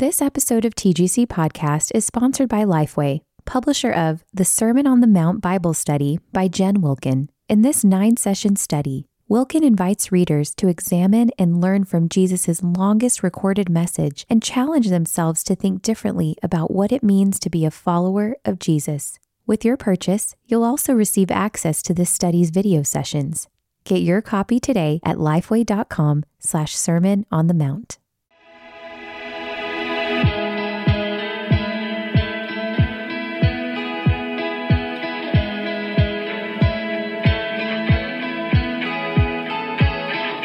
[0.00, 5.06] This episode of TGC Podcast is sponsored by Lifeway, publisher of The Sermon on the
[5.06, 7.30] Mount Bible Study by Jen Wilkin.
[7.48, 13.22] In this nine session study, Wilkin invites readers to examine and learn from Jesus' longest
[13.22, 17.70] recorded message and challenge themselves to think differently about what it means to be a
[17.70, 19.20] follower of Jesus.
[19.46, 23.46] With your purchase, you'll also receive access to this study's video sessions.
[23.84, 27.98] Get your copy today at lifeway.com slash sermon on the mount.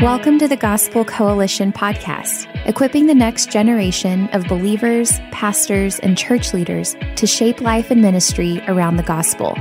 [0.02, 6.54] Welcome to the Gospel Coalition podcast, equipping the next generation of believers, pastors, and church
[6.54, 9.58] leaders to shape life and ministry around the gospel.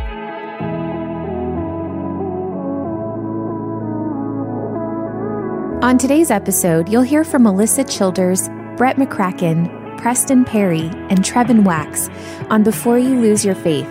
[5.85, 12.09] On today's episode, you'll hear from Melissa Childers, Brett McCracken, Preston Perry, and Trevin Wax
[12.49, 13.89] on Before You Lose Your Faith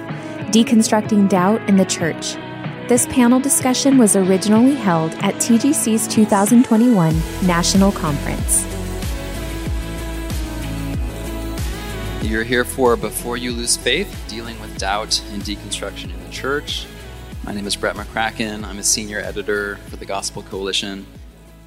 [0.54, 2.38] Deconstructing Doubt in the Church
[2.88, 7.14] this panel discussion was originally held at TGC's 2021
[7.46, 8.66] National Conference.
[12.22, 16.86] You're here for Before You Lose Faith, dealing with doubt and deconstruction in the church.
[17.44, 18.64] My name is Brett McCracken.
[18.64, 21.06] I'm a senior editor for the Gospel Coalition.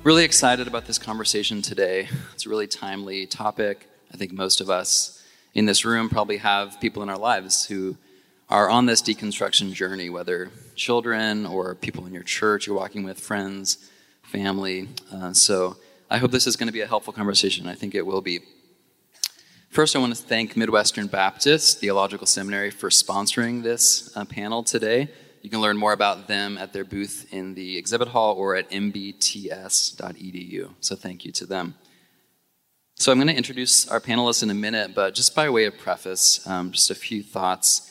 [0.05, 2.09] Really excited about this conversation today.
[2.33, 3.87] It's a really timely topic.
[4.13, 7.99] I think most of us in this room probably have people in our lives who
[8.51, 13.19] are on this deconstruction journey, whether children or people in your church you're walking with,
[13.19, 13.89] friends,
[14.23, 14.89] family.
[15.13, 15.77] Uh, so
[16.11, 17.69] I hope this is going to be a helpful conversation.
[17.69, 18.41] I think it will be.
[19.71, 25.09] First, I want to thank Midwestern Baptist Theological Seminary for sponsoring this uh, panel today.
[25.43, 28.69] You can learn more about them at their booth in the exhibit hall or at
[28.71, 30.71] mbts.edu.
[30.81, 31.77] So thank you to them.
[32.97, 35.79] So I'm going to introduce our panelists in a minute, but just by way of
[35.79, 37.90] preface, um, just a few thoughts.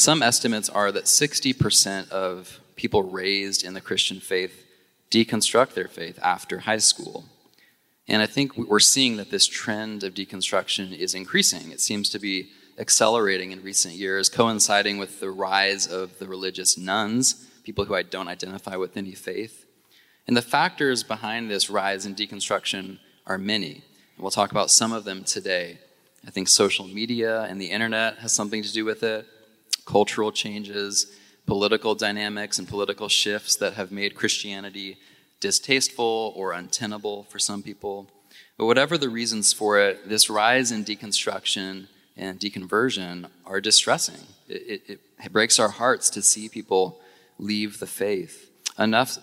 [0.00, 4.64] Some estimates are that 60% of people raised in the Christian faith
[5.10, 7.26] deconstruct their faith after high school.
[8.08, 11.70] And I think we're seeing that this trend of deconstruction is increasing.
[11.70, 16.78] It seems to be accelerating in recent years, coinciding with the rise of the religious
[16.78, 19.66] nones, people who I don't identify with any faith.
[20.26, 23.82] And the factors behind this rise in deconstruction are many.
[24.16, 25.78] We'll talk about some of them today.
[26.26, 29.26] I think social media and the internet has something to do with it
[29.84, 31.06] cultural changes,
[31.46, 34.98] political dynamics, and political shifts that have made Christianity
[35.40, 38.08] distasteful or untenable for some people.
[38.56, 44.26] But whatever the reasons for it, this rise in deconstruction and deconversion are distressing.
[44.48, 47.00] It, it, it breaks our hearts to see people
[47.38, 48.50] leave the faith.
[48.78, 49.18] Enough,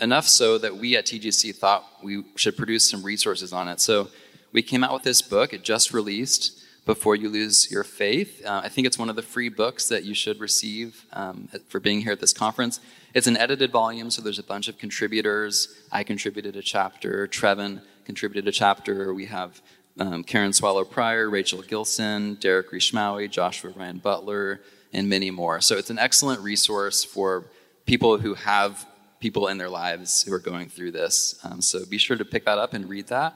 [0.00, 3.80] enough so that we at TGC thought we should produce some resources on it.
[3.80, 4.08] So
[4.52, 8.42] we came out with this book, it just released before you lose your faith.
[8.46, 11.80] Uh, I think it's one of the free books that you should receive um, for
[11.80, 12.80] being here at this conference.
[13.12, 15.76] It's an edited volume, so there's a bunch of contributors.
[15.92, 19.12] I contributed a chapter, Trevin contributed a chapter.
[19.12, 19.60] We have
[19.98, 24.60] um, Karen Swallow Prior, Rachel Gilson, Derek Rishmawy, Joshua Ryan Butler,
[24.92, 25.60] and many more.
[25.60, 27.46] So it's an excellent resource for
[27.84, 28.86] people who have
[29.18, 31.40] people in their lives who are going through this.
[31.42, 33.34] Um, so be sure to pick that up and read that.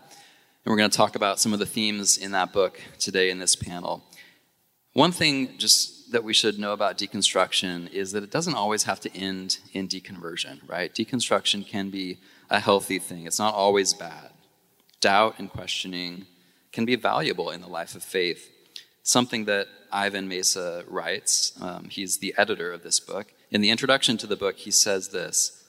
[0.65, 3.39] And we're going to talk about some of the themes in that book today in
[3.39, 4.05] this panel.
[4.93, 9.01] One thing just that we should know about deconstruction is that it doesn't always have
[9.01, 10.95] to end in deconversion, right?
[10.95, 12.19] Deconstruction can be
[12.51, 14.31] a healthy thing, it's not always bad.
[15.01, 16.27] Doubt and questioning
[16.73, 18.51] can be valuable in the life of faith.
[19.03, 23.33] Something that Ivan Mesa writes, um, he's the editor of this book.
[23.51, 25.60] In the introduction to the book, he says this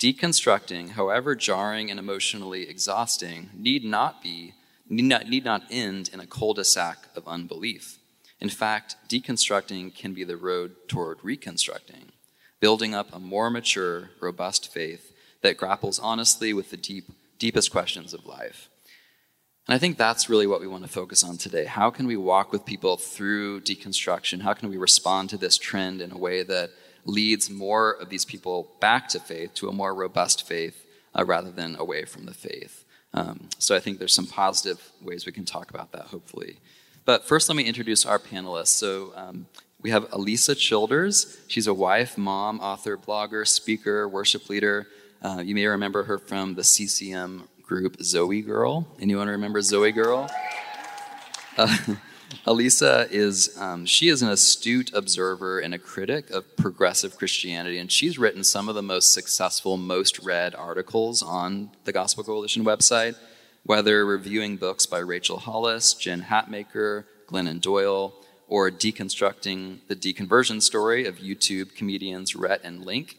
[0.00, 4.54] Deconstructing, however jarring and emotionally exhausting, need not be
[4.90, 7.98] need not, need not end in a cul-de-sac of unbelief.
[8.40, 12.12] In fact, deconstructing can be the road toward reconstructing,
[12.58, 15.12] building up a more mature, robust faith
[15.42, 17.04] that grapples honestly with the deep,
[17.38, 18.68] deepest questions of life.
[19.68, 21.66] And I think that's really what we want to focus on today.
[21.66, 24.40] How can we walk with people through deconstruction?
[24.40, 26.70] How can we respond to this trend in a way that
[27.04, 31.50] leads more of these people back to faith, to a more robust faith, uh, rather
[31.50, 32.84] than away from the faith?
[33.12, 36.58] Um, so I think there's some positive ways we can talk about that, hopefully.
[37.04, 38.68] But first, let me introduce our panelists.
[38.68, 39.46] So um,
[39.82, 41.38] we have Alisa Childers.
[41.48, 44.86] She's a wife, mom, author, blogger, speaker, worship leader.
[45.22, 48.86] Uh, you may remember her from the CCM group ZOEgirl.
[49.00, 50.30] Anyone remember ZOEgirl?
[51.56, 51.76] Uh,
[52.46, 57.90] Alisa is um, she is an astute observer and a critic of progressive Christianity, and
[57.90, 63.16] she's written some of the most successful, most read articles on the Gospel Coalition website.
[63.64, 68.14] Whether reviewing books by Rachel Hollis, Jen Hatmaker, Glennon Doyle,
[68.48, 73.18] or deconstructing the deconversion story of YouTube comedians Rhett and Link,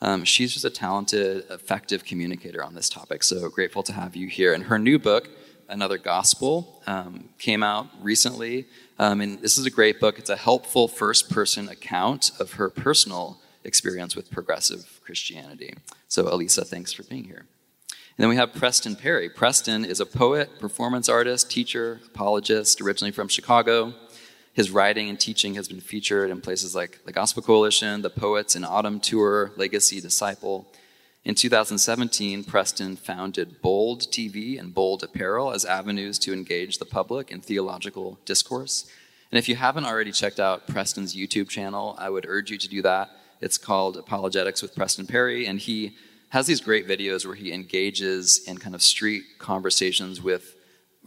[0.00, 3.22] um, she's just a talented, effective communicator on this topic.
[3.22, 4.52] So grateful to have you here.
[4.52, 5.28] And her new book,
[5.68, 8.66] Another Gospel, um, came out recently.
[8.98, 10.18] Um, and this is a great book.
[10.18, 15.74] It's a helpful first person account of her personal experience with progressive Christianity.
[16.08, 17.46] So, Alisa, thanks for being here.
[18.16, 19.28] And then we have Preston Perry.
[19.28, 23.92] Preston is a poet, performance artist, teacher, apologist, originally from Chicago.
[24.52, 28.54] His writing and teaching has been featured in places like the Gospel Coalition, the Poets
[28.54, 30.64] in Autumn Tour, Legacy Disciple.
[31.24, 37.30] In 2017, Preston founded Bold TV and Bold Apparel as avenues to engage the public
[37.30, 38.84] in theological discourse.
[39.32, 42.68] And if you haven't already checked out Preston's YouTube channel, I would urge you to
[42.68, 43.10] do that.
[43.40, 45.96] It's called Apologetics with Preston Perry, and he
[46.28, 50.54] has these great videos where he engages in kind of street conversations with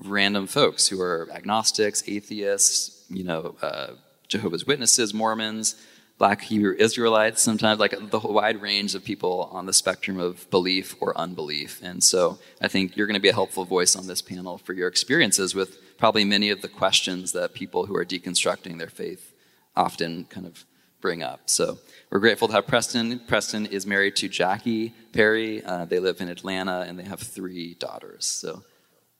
[0.04, 3.92] random folks who are agnostics, atheists, you know, uh,
[4.28, 5.76] Jehovah's Witnesses, Mormons,
[6.18, 10.96] Black Hebrew Israelites, sometimes like the wide range of people on the spectrum of belief
[11.00, 11.80] or unbelief.
[11.84, 14.74] And so I think you're going to be a helpful voice on this panel for
[14.74, 19.34] your experiences with probably many of the questions that people who are deconstructing their faith
[19.76, 20.66] often kind of
[21.02, 21.42] bring up.
[21.46, 21.78] So
[22.10, 23.20] we're grateful to have Preston.
[23.28, 25.64] Preston is married to Jackie Perry.
[25.64, 28.26] Uh, they live in Atlanta and they have three daughters.
[28.26, 28.64] So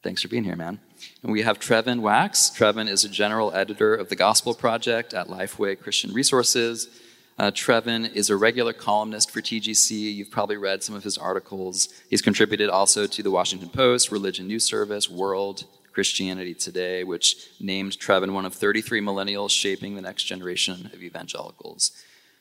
[0.04, 0.80] Thanks for being here, man.
[1.24, 2.50] And we have Trevin Wax.
[2.50, 6.88] Trevin is a general editor of the Gospel Project at Lifeway Christian Resources.
[7.40, 10.16] Uh, Trevin is a regular columnist for TGC.
[10.16, 11.90] You've probably read some of his articles.
[12.10, 17.94] He's contributed also to the Washington Post, Religion News Service, World, Christianity Today, which named
[18.00, 21.92] Trevin one of 33 millennials shaping the next generation of evangelicals.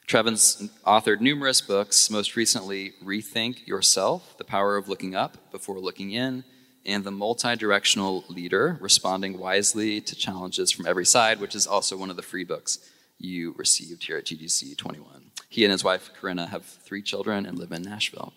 [0.07, 6.13] Trevin's authored numerous books, most recently, Rethink Yourself The Power of Looking Up Before Looking
[6.13, 6.45] In,
[6.87, 12.11] and the multi-directional leader responding wisely to challenges from every side which is also one
[12.11, 12.79] of the free books
[13.19, 15.31] you received here at TGC 21.
[15.49, 18.33] he and his wife corina have three children and live in nashville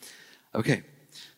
[0.53, 0.81] okay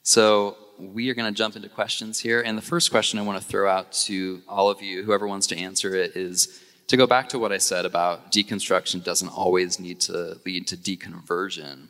[0.04, 3.40] so we are going to jump into questions here and the first question i want
[3.40, 7.06] to throw out to all of you whoever wants to answer it is to go
[7.06, 11.88] back to what i said about deconstruction doesn't always need to lead to deconversion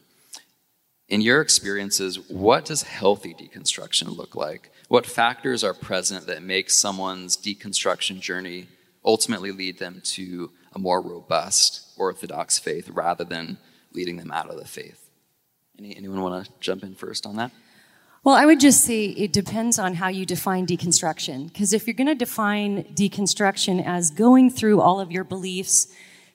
[1.11, 4.71] in your experiences, what does healthy deconstruction look like?
[4.87, 8.67] What factors are present that make someone's deconstruction journey
[9.03, 13.57] ultimately lead them to a more robust Orthodox faith rather than
[13.91, 15.09] leading them out of the faith?
[15.77, 17.51] Any, anyone want to jump in first on that?
[18.23, 21.47] Well, I would just say it depends on how you define deconstruction.
[21.47, 25.87] Because if you're going to define deconstruction as going through all of your beliefs,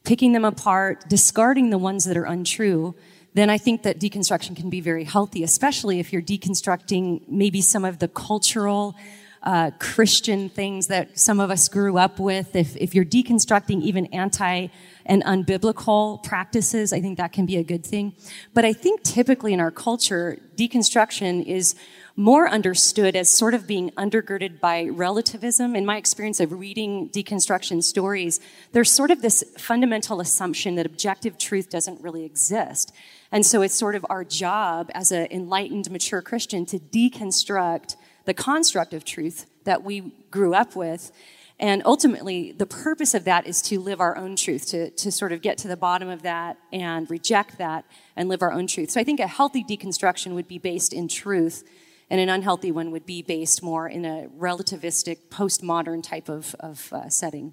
[0.05, 2.95] picking them apart, discarding the ones that are untrue,
[3.37, 7.85] then I think that deconstruction can be very healthy, especially if you're deconstructing maybe some
[7.85, 8.97] of the cultural,
[9.43, 12.57] uh, Christian things that some of us grew up with.
[12.57, 14.69] If, if you're deconstructing even anti
[15.05, 18.15] and unbiblical practices, I think that can be a good thing.
[18.55, 21.75] But I think typically in our culture, deconstruction is
[22.17, 25.77] more understood as sort of being undergirded by relativism.
[25.77, 28.41] In my experience of reading deconstruction stories,
[28.73, 32.93] there's sort of this fundamental assumption that objective truth doesn't really exist.
[33.31, 38.35] And so it's sort of our job as an enlightened, mature Christian to deconstruct the
[38.35, 41.13] construct of truth that we grew up with.
[41.59, 45.33] And ultimately, the purpose of that is to live our own truth, to, to sort
[45.33, 48.91] of get to the bottom of that and reject that and live our own truth.
[48.91, 51.65] So I think a healthy deconstruction would be based in truth
[52.09, 56.93] and an unhealthy one would be based more in a relativistic, postmodern type of, of
[56.93, 57.53] uh, setting.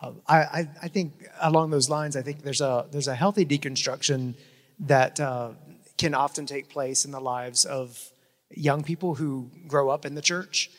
[0.00, 4.34] Uh, I, I, think along those lines, I think there's a there's a healthy deconstruction
[4.78, 5.50] that uh,
[5.98, 8.10] can often take place in the lives of
[8.50, 10.70] young people who grow up in the church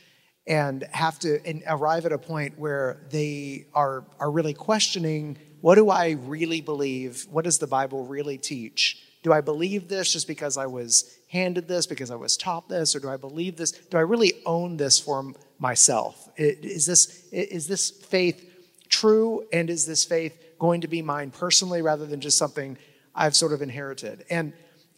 [0.48, 5.76] and have to and arrive at a point where they are are really questioning what
[5.76, 7.26] do I really believe?
[7.30, 9.02] What does the Bible really teach?
[9.24, 12.96] Do I believe this just because I was handed this, because I was taught this,
[12.96, 13.72] or do I believe this?
[13.72, 16.30] Do I really own this for myself?
[16.38, 18.44] Is this, is this faith
[18.90, 22.78] true, and is this faith going to be mine personally rather than just something
[23.14, 24.26] I've sort of inherited?
[24.30, 24.54] And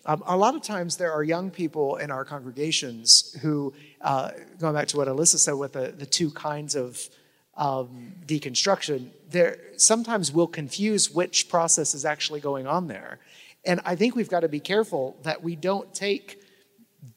[0.06, 4.74] um, a lot of times there are young people in our congregations who, uh, going
[4.74, 7.00] back to what Alisa said with the, the two kinds of
[7.56, 13.20] um, deconstruction, there sometimes we'll confuse which process is actually going on there.
[13.66, 16.42] And I think we've got to be careful that we don't take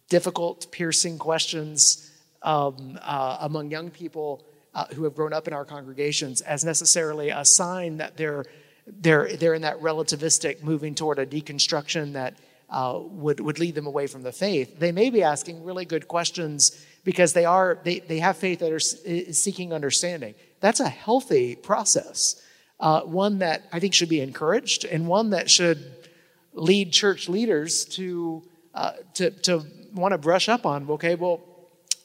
[0.09, 2.11] difficult, piercing questions
[2.43, 7.31] um, uh, among young people uh, who have grown up in our congregations as necessarily
[7.31, 8.45] a sign that they're
[8.87, 12.35] they're they're in that relativistic moving toward a deconstruction that
[12.71, 14.79] uh, would would lead them away from the faith.
[14.79, 18.73] They may be asking really good questions because they are they they have faith that
[18.73, 20.35] are seeking understanding.
[20.61, 22.43] That's a healthy process,
[22.81, 26.09] uh, one that I think should be encouraged, and one that should
[26.53, 28.43] lead church leaders to
[28.75, 30.91] uh, to to want to brush up on.
[30.91, 31.41] Okay, well,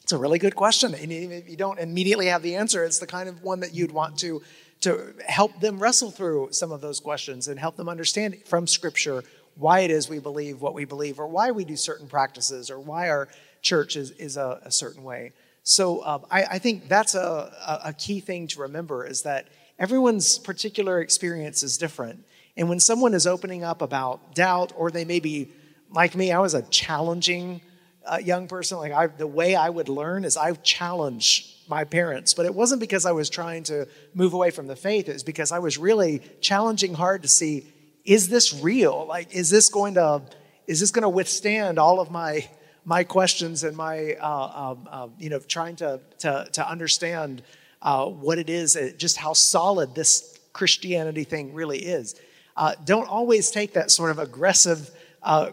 [0.03, 3.07] it's a really good question, and if you don't immediately have the answer, it's the
[3.07, 4.41] kind of one that you'd want to
[4.81, 9.23] to help them wrestle through some of those questions and help them understand from Scripture
[9.55, 12.79] why it is we believe what we believe, or why we do certain practices, or
[12.79, 13.27] why our
[13.61, 15.33] church is, is a, a certain way.
[15.63, 20.39] So um, I, I, think that's a, a key thing to remember is that everyone's
[20.39, 22.25] particular experience is different.
[22.57, 25.51] And when someone is opening up about doubt, or they may be
[25.91, 27.61] like me, I was a challenging
[28.05, 28.77] uh, young person.
[28.77, 32.81] Like I, the way I would learn is I challenge my parents, but it wasn't
[32.81, 35.07] because I was trying to move away from the faith.
[35.07, 37.67] It was because I was really challenging hard to see
[38.03, 39.05] is this real?
[39.07, 40.23] Like, is this going to
[40.67, 42.47] is this going to withstand all of my
[42.85, 47.43] my questions and my uh, uh, you know trying to to, to understand
[47.81, 52.15] uh, what it is, uh, just how solid this Christianity thing really is.
[52.57, 54.91] Uh, don't always take that sort of aggressive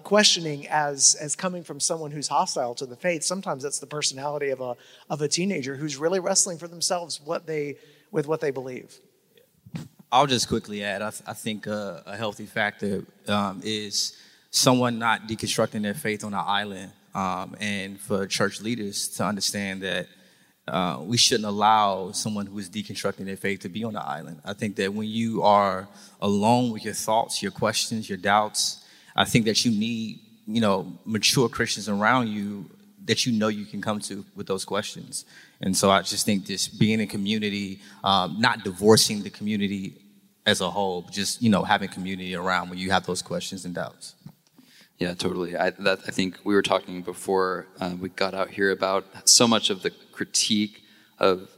[0.03, 3.23] questioning as as coming from someone who's hostile to the faith.
[3.23, 4.77] Sometimes that's the personality of a
[5.11, 7.77] of a teenager who's really wrestling for themselves what they
[8.11, 8.99] with what they believe.
[10.11, 11.03] I'll just quickly add.
[11.03, 14.17] I, th- I think uh, a healthy factor um, is
[14.51, 19.83] someone not deconstructing their faith on an island, um, and for church leaders to understand
[19.83, 20.07] that
[20.69, 24.41] uh, we shouldn't allow someone who is deconstructing their faith to be on the island.
[24.45, 25.89] I think that when you are
[26.21, 28.85] alone with your thoughts, your questions, your doubts,
[29.17, 32.71] I think that you need, you know, mature Christians around you
[33.09, 35.25] that you know you can come to with those questions.
[35.63, 39.95] And so I just think this being in community, um, not divorcing the community
[40.45, 43.75] as a whole, just you know having community around when you have those questions and
[43.75, 44.15] doubts.
[44.99, 45.57] Yeah, totally.
[45.57, 49.47] I, that, I think we were talking before uh, we got out here about so
[49.47, 50.83] much of the critique
[51.19, 51.49] of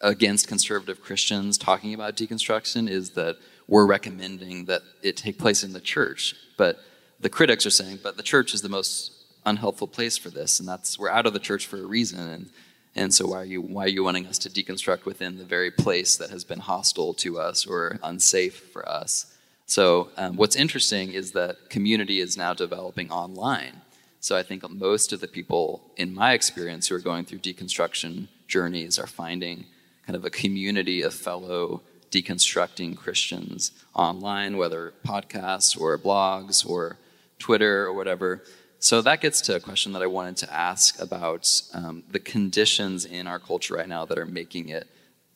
[0.00, 3.36] against conservative Christians talking about deconstruction is that
[3.68, 6.78] we're recommending that it take place in the church, but
[7.20, 9.12] the critics are saying, but the church is the most
[9.46, 12.50] unhelpful place for this, and that's we're out of the church for a reason, and
[12.96, 15.70] and so why are you why are you wanting us to deconstruct within the very
[15.70, 19.33] place that has been hostile to us or unsafe for us?
[19.66, 23.80] So um, what's interesting is that community is now developing online.
[24.20, 28.28] So I think most of the people in my experience who are going through deconstruction
[28.48, 29.66] journeys are finding
[30.06, 36.98] kind of a community of fellow deconstructing Christians online, whether podcasts or blogs or
[37.38, 38.42] Twitter or whatever.
[38.78, 43.04] So that gets to a question that I wanted to ask about um, the conditions
[43.04, 44.86] in our culture right now that are making it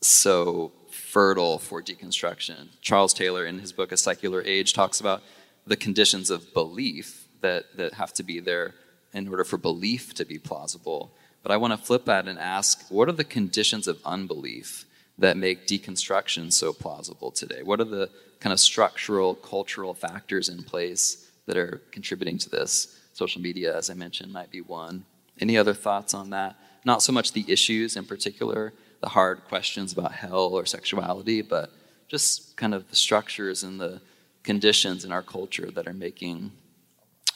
[0.01, 0.73] so
[1.09, 2.69] fertile for deconstruction.
[2.83, 5.23] Charles Taylor, in his book A Secular Age, talks about
[5.67, 8.75] the conditions of belief that, that have to be there
[9.15, 11.11] in order for belief to be plausible.
[11.43, 14.85] But I want to flip that and ask what are the conditions of unbelief
[15.17, 17.63] that make deconstruction so plausible today?
[17.63, 22.99] What are the kind of structural, cultural factors in place that are contributing to this?
[23.15, 25.07] Social media, as I mentioned, might be one.
[25.41, 26.57] Any other thoughts on that?
[26.85, 31.71] Not so much the issues in particular, the hard questions about hell or sexuality, but
[32.09, 34.01] just kind of the structures and the
[34.43, 36.51] conditions in our culture that are making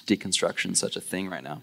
[0.06, 1.62] deconstruction such a thing right now.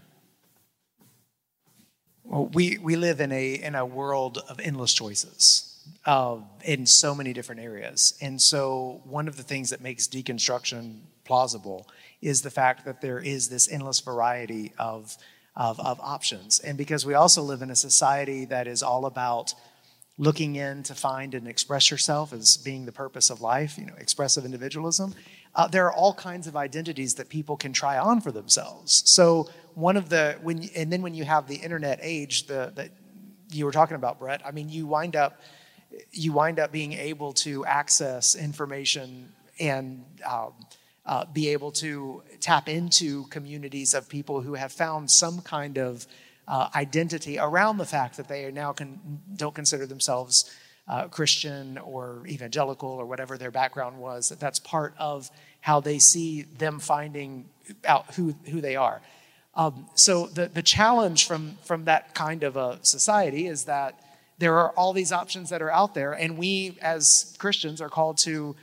[2.24, 5.70] Well, we, we live in a, in a world of endless choices
[6.06, 8.13] uh, in so many different areas.
[8.22, 11.88] And so, one of the things that makes deconstruction plausible
[12.22, 15.18] is the fact that there is this endless variety of,
[15.56, 16.60] of, of options.
[16.60, 19.53] And because we also live in a society that is all about
[20.20, 23.96] looking in to find and express yourself as being the purpose of life, you know,
[23.98, 25.16] expressive individualism,
[25.56, 29.02] uh, there are all kinds of identities that people can try on for themselves.
[29.10, 32.92] So one of the when and then when you have the internet age, the that
[33.50, 34.42] you were talking about, Brett.
[34.46, 35.42] I mean, you wind up
[36.12, 40.54] you wind up being able to access information and um,
[41.06, 46.06] uh, be able to tap into communities of people who have found some kind of
[46.50, 48.74] uh, identity around the fact that they now
[49.38, 50.51] don't consider themselves
[50.88, 54.29] uh, Christian or evangelical or whatever their background was.
[54.29, 55.29] That that's part of
[55.62, 57.48] how they see them finding
[57.86, 59.01] out who, who they are.
[59.53, 64.00] Um, so the, the challenge from, from that kind of a society is that
[64.39, 68.18] there are all these options that are out there, and we as Christians are called
[68.20, 68.56] to,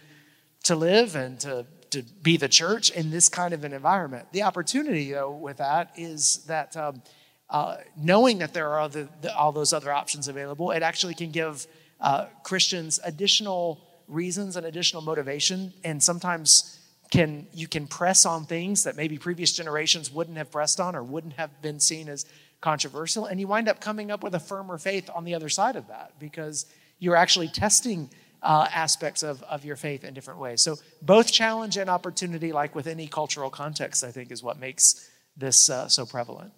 [0.65, 4.29] to live and to, to be the church in this kind of an environment.
[4.33, 7.03] The opportunity, though, with that is that um,
[7.49, 11.31] uh, knowing that there are the, the, all those other options available, it actually can
[11.31, 11.67] give
[12.01, 16.79] uh, Christians additional reasons and additional motivation, and sometimes
[17.11, 21.03] can you can press on things that maybe previous generations wouldn't have pressed on or
[21.03, 22.27] wouldn't have been seen as
[22.61, 25.77] controversial and you wind up coming up with a firmer faith on the other side
[25.77, 26.67] of that because
[26.99, 28.11] you're actually testing
[28.43, 30.63] uh, aspects of, of your faith in different ways.
[30.63, 35.09] So both challenge and opportunity like with any cultural context i think is what makes
[35.37, 36.53] this uh, so prevalent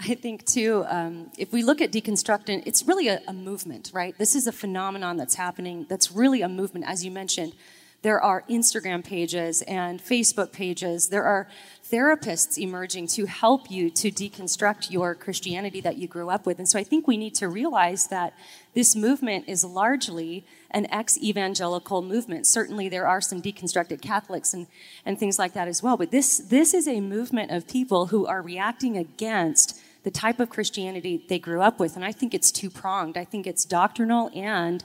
[0.00, 4.16] I think too, um, if we look at deconstructing, it's really a, a, movement, right?
[4.18, 5.86] This is a phenomenon that's happening.
[5.88, 7.54] That's really a movement, as you mentioned.
[8.02, 11.08] There are Instagram pages and Facebook pages.
[11.08, 11.48] There are
[11.90, 16.58] therapists emerging to help you to deconstruct your Christianity that you grew up with.
[16.58, 18.34] And so I think we need to realize that
[18.78, 22.46] this movement is largely an ex evangelical movement.
[22.46, 24.68] Certainly, there are some deconstructed Catholics and,
[25.04, 25.96] and things like that as well.
[25.96, 30.48] But this, this is a movement of people who are reacting against the type of
[30.48, 31.96] Christianity they grew up with.
[31.96, 33.16] And I think it's two pronged.
[33.16, 34.84] I think it's doctrinal and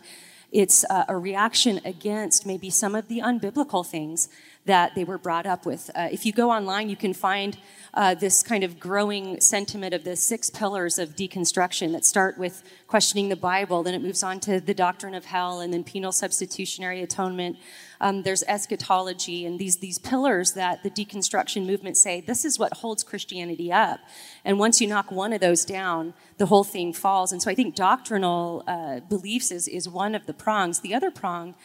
[0.54, 4.30] it's uh, a reaction against maybe some of the unbiblical things
[4.66, 5.90] that they were brought up with.
[5.96, 7.58] Uh, if you go online, you can find
[7.96, 12.64] uh, this kind of growing sentiment of the six pillars of deconstruction that start with
[12.88, 16.12] questioning the Bible, then it moves on to the doctrine of hell, and then penal
[16.12, 17.58] substitutionary atonement.
[18.04, 22.74] Um, there's eschatology, and these, these pillars that the deconstruction movement say this is what
[22.74, 24.02] holds Christianity up.
[24.44, 27.32] And once you knock one of those down, the whole thing falls.
[27.32, 30.82] And so I think doctrinal uh, beliefs is, is one of the prongs.
[30.82, 31.56] The other prong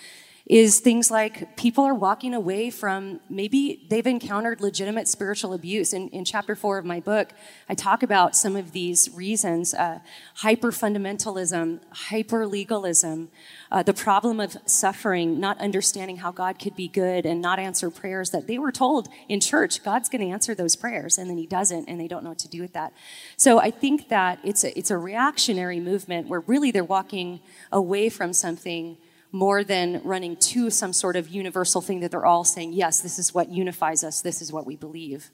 [0.49, 5.93] is things like people are walking away from maybe they've encountered legitimate spiritual abuse.
[5.93, 7.35] In, in chapter four of my book,
[7.69, 9.99] I talk about some of these reasons uh,
[10.37, 13.29] hyper fundamentalism, hyper legalism,
[13.71, 17.91] uh, the problem of suffering, not understanding how God could be good and not answer
[17.91, 21.37] prayers that they were told in church, God's going to answer those prayers, and then
[21.37, 22.95] He doesn't, and they don't know what to do with that.
[23.37, 28.09] So I think that it's a, it's a reactionary movement where really they're walking away
[28.09, 28.97] from something
[29.33, 33.19] more than running to some sort of universal thing that they're all saying, yes, this
[33.19, 35.31] is what unifies us, this is what we believe.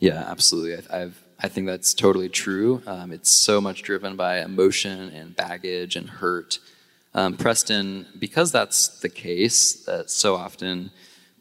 [0.00, 0.76] Yeah, absolutely.
[0.90, 2.82] I, I've, I think that's totally true.
[2.86, 6.58] Um, it's so much driven by emotion and baggage and hurt.
[7.14, 10.90] Um, Preston, because that's the case, that so often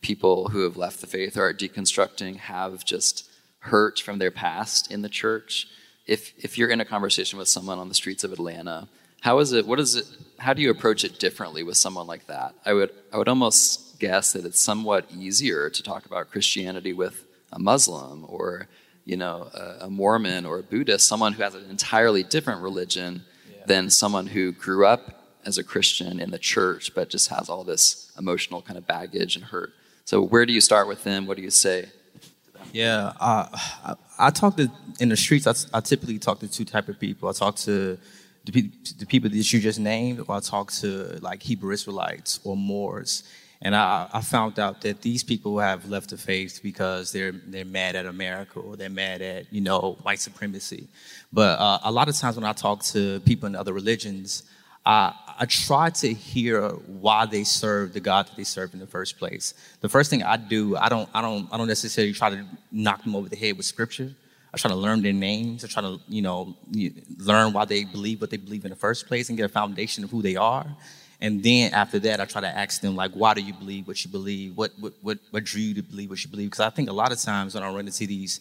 [0.02, 3.30] people who have left the faith or are deconstructing have just
[3.60, 5.68] hurt from their past in the church.
[6.06, 8.88] If, if you're in a conversation with someone on the streets of Atlanta
[9.26, 9.66] how is it?
[9.66, 10.06] What is it?
[10.38, 12.56] How do you approach it differently with someone like that?
[12.66, 17.26] I would I would almost guess that it's somewhat easier to talk about Christianity with
[17.52, 18.68] a Muslim or
[19.06, 23.24] you know a, a Mormon or a Buddhist, someone who has an entirely different religion
[23.50, 23.66] yeah.
[23.66, 27.64] than someone who grew up as a Christian in the church but just has all
[27.64, 29.74] this emotional kind of baggage and hurt.
[30.06, 31.26] So where do you start with them?
[31.26, 31.88] What do you say?
[32.74, 33.48] Yeah, uh,
[33.86, 34.70] I, I, talk to
[35.00, 35.48] in the streets.
[35.48, 37.30] I, I typically talk to two type of people.
[37.30, 37.98] I talk to
[38.52, 42.56] the, the people that you just named, or I talked to like Hebrew Israelites or
[42.56, 43.24] Moors,
[43.62, 47.66] and I, I, found out that these people have left the faith because they're they're
[47.66, 50.88] mad at America or they're mad at you know white supremacy.
[51.32, 54.44] But uh, a lot of times when I talk to people in other religions,
[54.86, 58.88] I, I try to hear why they serve the God that they serve in the
[58.88, 59.54] first place.
[59.82, 63.04] The first thing I do, I don't I don't I don't necessarily try to knock
[63.04, 64.14] them over the head with scripture.
[64.56, 65.66] I try to learn their names.
[65.66, 66.56] I try to, you know,
[67.18, 70.06] learn why they believe what they believe in the first place and get a foundation
[70.06, 70.66] of who they are.
[71.20, 74.02] And then after that, I try to ask them, like, why do you believe what
[74.06, 74.56] you believe?
[74.56, 76.52] What, what, what, what drew you to believe what you believe?
[76.52, 78.40] Because I think a lot of times when I run into these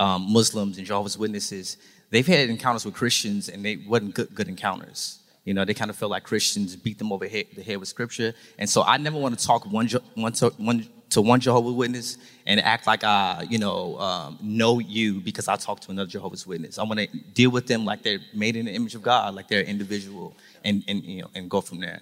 [0.00, 1.76] um, Muslims and Jehovah's Witnesses,
[2.10, 5.20] they've had encounters with Christians and they wasn't good, good encounters.
[5.44, 8.34] You know, they kind of feel like Christians beat them over the head with scripture.
[8.58, 12.60] And so I never want to talk one, one, one to one Jehovah's Witness and
[12.60, 16.78] act like I, you know, um, know you because I talked to another Jehovah's Witness.
[16.78, 19.48] I want to deal with them like they're made in the image of God, like
[19.48, 22.00] they're individual, and and you know, and go from there.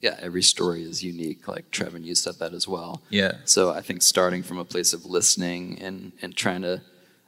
[0.00, 1.46] Yeah, every story is unique.
[1.46, 3.02] Like Trevin, you said that as well.
[3.10, 3.32] Yeah.
[3.44, 6.82] So I think starting from a place of listening and and trying to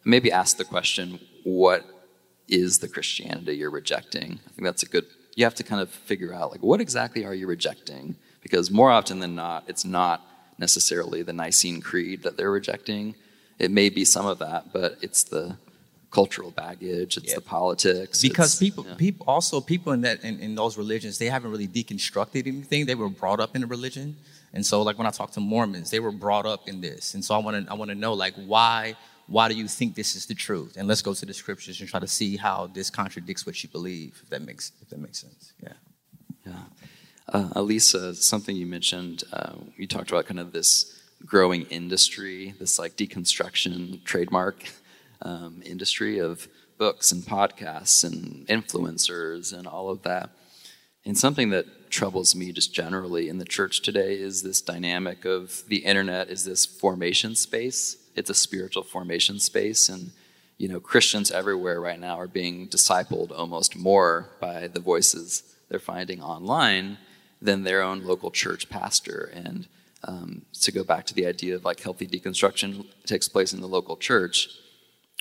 [0.04, 1.84] maybe ask the question, what
[2.48, 4.40] is the Christianity you're rejecting?
[4.46, 5.06] I think that's a good.
[5.34, 8.90] You have to kind of figure out like what exactly are you rejecting because more
[8.90, 10.26] often than not, it's not
[10.66, 13.04] necessarily the Nicene Creed that they're rejecting.
[13.64, 15.44] It may be some of that, but it's the
[16.18, 17.40] cultural baggage, it's Yeah.
[17.40, 18.16] the politics.
[18.28, 18.94] because people yeah.
[19.06, 22.98] people also people in that in, in those religions they haven't really deconstructed anything they
[23.04, 24.06] were brought up in a religion
[24.54, 27.22] and so like when i talk to mormons they were brought up in this and
[27.26, 28.94] so i want to i want to know like why
[29.34, 31.86] why do you think this is the truth and let's go to the scriptures and
[31.94, 35.18] try to see how this contradicts what you believe if that makes if that makes
[35.26, 35.76] sense yeah
[36.50, 36.64] Yeah.
[37.28, 42.96] Uh, something you mentioned, uh, you talked about kind of this growing industry, this like
[42.96, 44.64] deconstruction trademark
[45.22, 50.30] um, industry of books and podcasts and influencers and all of that.
[51.04, 55.64] And something that troubles me just generally in the church today is this dynamic of
[55.68, 57.96] the internet is this formation space.
[58.16, 59.88] It's a spiritual formation space.
[59.88, 60.10] And,
[60.58, 65.78] you know, Christians everywhere right now are being discipled almost more by the voices they're
[65.78, 66.98] finding online
[67.42, 69.30] than their own local church pastor.
[69.34, 69.66] And
[70.04, 73.68] um, to go back to the idea of like healthy deconstruction takes place in the
[73.68, 74.48] local church,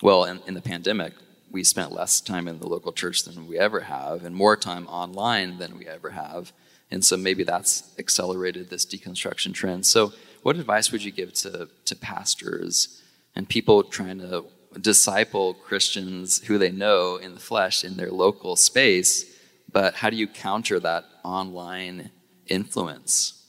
[0.02, 1.14] well, in, in the pandemic,
[1.52, 4.88] we spent less time in the local church than we ever have, and more time
[4.88, 6.54] online than we ever have.
[6.90, 9.86] And so maybe that's accelerated this deconstruction trend.
[9.86, 13.02] So, what advice would you give to, to pastors
[13.36, 14.46] and people trying to
[14.80, 19.31] disciple Christians who they know in the flesh in their local space?
[19.72, 22.12] But how do you counter that online
[22.48, 23.42] influence?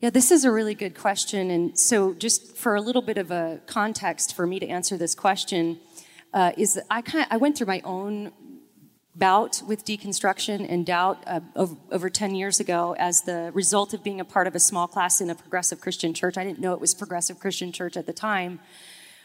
[0.00, 1.50] Yeah, this is a really good question.
[1.50, 5.14] And so, just for a little bit of a context for me to answer this
[5.14, 5.80] question,
[6.34, 8.32] uh, is I kind of, I went through my own
[9.14, 14.04] bout with deconstruction and doubt uh, over, over 10 years ago as the result of
[14.04, 16.36] being a part of a small class in a progressive Christian church.
[16.36, 18.60] I didn't know it was progressive Christian church at the time,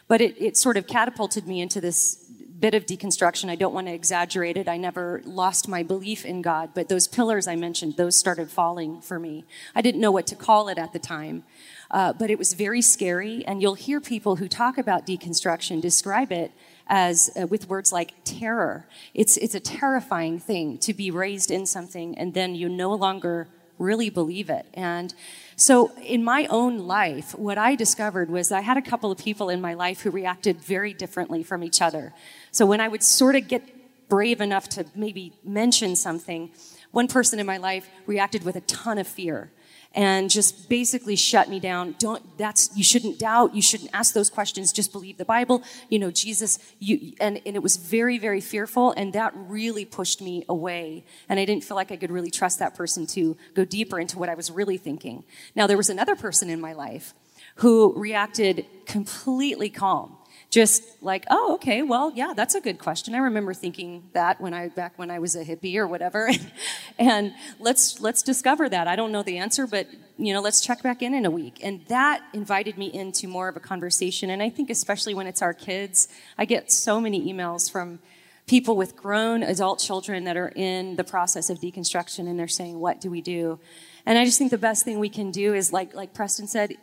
[0.08, 2.24] but it, it sort of catapulted me into this
[2.62, 3.50] bit of deconstruction.
[3.50, 4.68] I don't want to exaggerate it.
[4.68, 9.00] I never lost my belief in God, but those pillars I mentioned, those started falling
[9.00, 9.44] for me.
[9.74, 11.42] I didn't know what to call it at the time,
[11.90, 13.44] uh, but it was very scary.
[13.46, 16.52] And you'll hear people who talk about deconstruction describe it
[16.86, 18.86] as uh, with words like terror.
[19.12, 23.48] It's it's a terrifying thing to be raised in something and then you no longer
[23.76, 24.66] really believe it.
[24.72, 25.12] And
[25.56, 29.48] so, in my own life, what I discovered was I had a couple of people
[29.48, 32.12] in my life who reacted very differently from each other.
[32.50, 36.50] So, when I would sort of get brave enough to maybe mention something,
[36.90, 39.50] one person in my life reacted with a ton of fear
[39.94, 41.94] and just basically shut me down.
[41.98, 43.54] Don't, that's, you shouldn't doubt.
[43.54, 44.72] You shouldn't ask those questions.
[44.72, 45.62] Just believe the Bible.
[45.88, 48.92] You know, Jesus, you, and, and it was very, very fearful.
[48.92, 51.04] And that really pushed me away.
[51.28, 54.18] And I didn't feel like I could really trust that person to go deeper into
[54.18, 55.24] what I was really thinking.
[55.54, 57.14] Now, there was another person in my life
[57.56, 60.16] who reacted completely calm
[60.52, 64.52] just like oh okay well yeah that's a good question i remember thinking that when
[64.52, 66.30] i back when i was a hippie or whatever
[66.98, 68.88] and let's let's discover that.
[68.88, 71.60] I don't know the answer but you know let's check back in in a week.
[71.62, 74.30] And that invited me into more of a conversation.
[74.30, 77.98] And i think especially when it's our kids i get so many emails from
[78.46, 82.78] people with grown adult children that are in the process of deconstruction and they're saying
[82.78, 83.58] what do we do?
[84.04, 86.74] And I just think the best thing we can do is, like, like Preston said,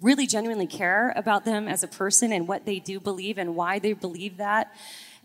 [0.00, 3.78] really genuinely care about them as a person and what they do believe and why
[3.78, 4.74] they believe that.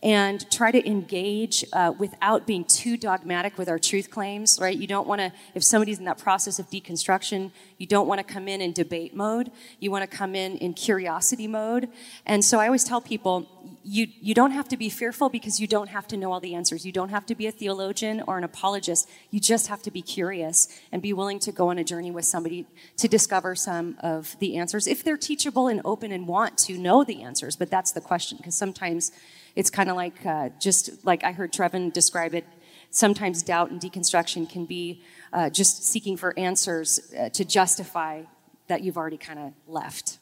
[0.04, 4.76] And try to engage uh, without being too dogmatic with our truth claims, right?
[4.76, 8.34] You don't want to, if somebody's in that process of deconstruction, you don't want to
[8.34, 9.52] come in in debate mode.
[9.80, 11.88] You want to come in in curiosity mode.
[12.26, 13.48] And so I always tell people,
[13.84, 16.56] you, you don't have to be fearful because you don't have to know all the
[16.56, 16.86] answers.
[16.86, 19.10] You don't have to be a theologian or an apologist.
[19.30, 22.26] You just have to be curious and be willing to go on a journey with
[22.26, 22.66] somebody
[22.98, 27.04] to discover some of the answers if they're teachable and open and want to know
[27.04, 27.56] the answers.
[27.56, 29.12] But that's the question because sometimes
[29.56, 32.46] it's kind of like uh, just like I heard Trevin describe it.
[32.90, 38.24] Sometimes doubt and deconstruction can be uh, just seeking for answers uh, to justify
[38.68, 40.18] that you've already kind of left.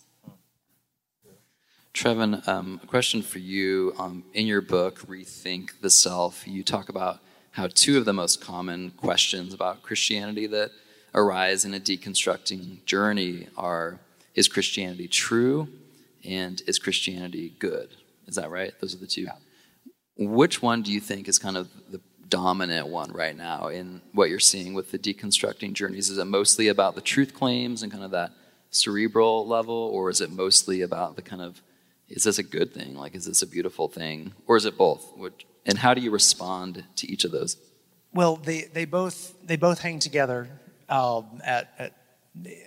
[1.93, 3.93] Trevin, um, a question for you.
[3.97, 7.19] Um, in your book, Rethink the Self, you talk about
[7.51, 10.71] how two of the most common questions about Christianity that
[11.13, 13.99] arise in a deconstructing journey are
[14.35, 15.67] Is Christianity true?
[16.23, 17.89] And is Christianity good?
[18.29, 18.73] Is that right?
[18.79, 19.27] Those are the two.
[20.17, 24.29] Which one do you think is kind of the dominant one right now in what
[24.29, 26.09] you're seeing with the deconstructing journeys?
[26.09, 28.31] Is it mostly about the truth claims and kind of that
[28.69, 31.61] cerebral level, or is it mostly about the kind of
[32.07, 32.95] is this a good thing?
[32.95, 34.33] Like, is this a beautiful thing?
[34.47, 35.15] Or is it both?
[35.15, 37.55] Which, and how do you respond to each of those?
[38.13, 40.49] Well, they, they both they both hang together
[40.89, 41.93] um, at, at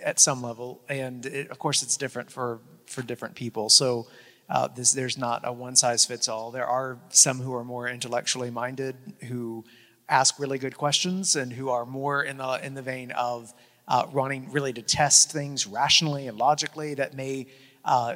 [0.03, 3.69] at some level, and it, of course it's different for for different people.
[3.69, 4.07] So
[4.49, 6.51] uh, this, there's not a one size fits all.
[6.51, 8.95] There are some who are more intellectually minded
[9.27, 9.63] who
[10.09, 13.53] ask really good questions and who are more in the in the vein of
[13.87, 17.47] uh, wanting really to test things rationally and logically that may
[17.85, 18.15] uh,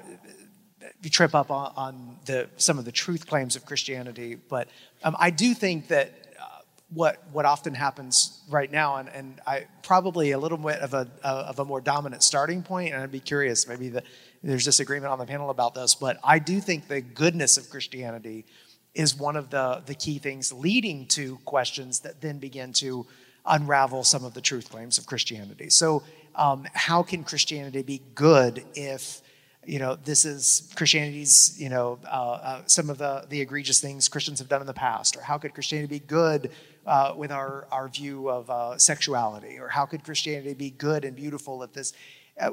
[1.10, 4.36] trip up on, on, the, some of the truth claims of Christianity.
[4.36, 4.68] But
[5.04, 6.60] um, I do think that uh,
[6.94, 11.08] what, what often happens right now, and, and I probably a little bit of a,
[11.24, 14.04] of a more dominant starting point, and I'd be curious, maybe the,
[14.44, 18.46] there's disagreement on the panel about this, but I do think the goodness of Christianity
[18.94, 23.06] is one of the, the key things leading to questions that then begin to
[23.46, 25.70] unravel some of the truth claims of Christianity.
[25.70, 26.04] So,
[26.36, 29.22] um, how can Christianity be good if
[29.66, 34.08] you know this is Christianity's you know uh, uh, some of the the egregious things
[34.08, 36.52] Christians have done in the past, or how could Christianity be good
[36.86, 41.16] uh, with our our view of uh, sexuality, or how could Christianity be good and
[41.16, 41.94] beautiful if this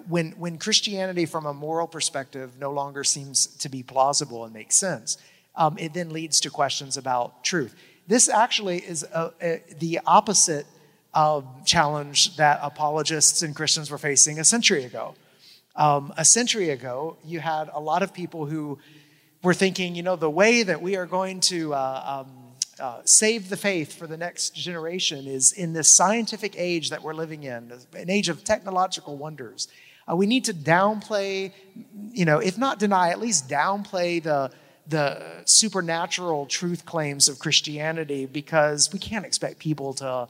[0.08, 4.76] when when Christianity from a moral perspective no longer seems to be plausible and makes
[4.76, 5.18] sense,
[5.56, 7.74] um, it then leads to questions about truth.
[8.06, 10.66] This actually is a, a, the opposite
[11.14, 15.14] um, challenge that apologists and Christians were facing a century ago.
[15.76, 18.78] Um, a century ago, you had a lot of people who
[19.42, 23.48] were thinking, you know, the way that we are going to uh, um, uh, save
[23.48, 27.72] the faith for the next generation is in this scientific age that we're living in,
[27.94, 29.68] an age of technological wonders.
[30.10, 31.52] Uh, we need to downplay,
[32.12, 34.50] you know, if not deny, at least downplay the
[34.86, 40.28] the supernatural truth claims of Christianity because we can't expect people to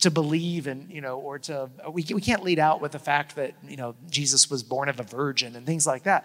[0.00, 3.34] to believe and you know or to we, we can't lead out with the fact
[3.36, 6.24] that you know jesus was born of a virgin and things like that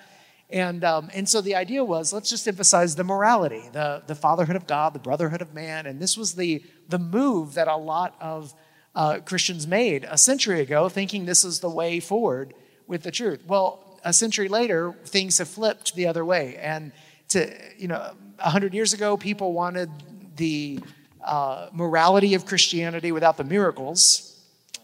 [0.54, 4.56] and um, and so the idea was let's just emphasize the morality the the fatherhood
[4.56, 8.16] of god the brotherhood of man and this was the the move that a lot
[8.22, 8.54] of
[8.96, 12.54] uh, christians made a century ago thinking this is the way forward
[12.88, 16.92] with the truth well a century later things have flipped the other way and
[17.28, 19.90] to you know 100 years ago people wanted
[20.36, 20.80] the
[21.24, 24.30] uh, morality of Christianity without the miracles.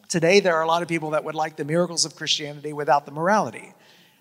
[0.08, 3.06] Today, there are a lot of people that would like the miracles of Christianity without
[3.06, 3.74] the morality.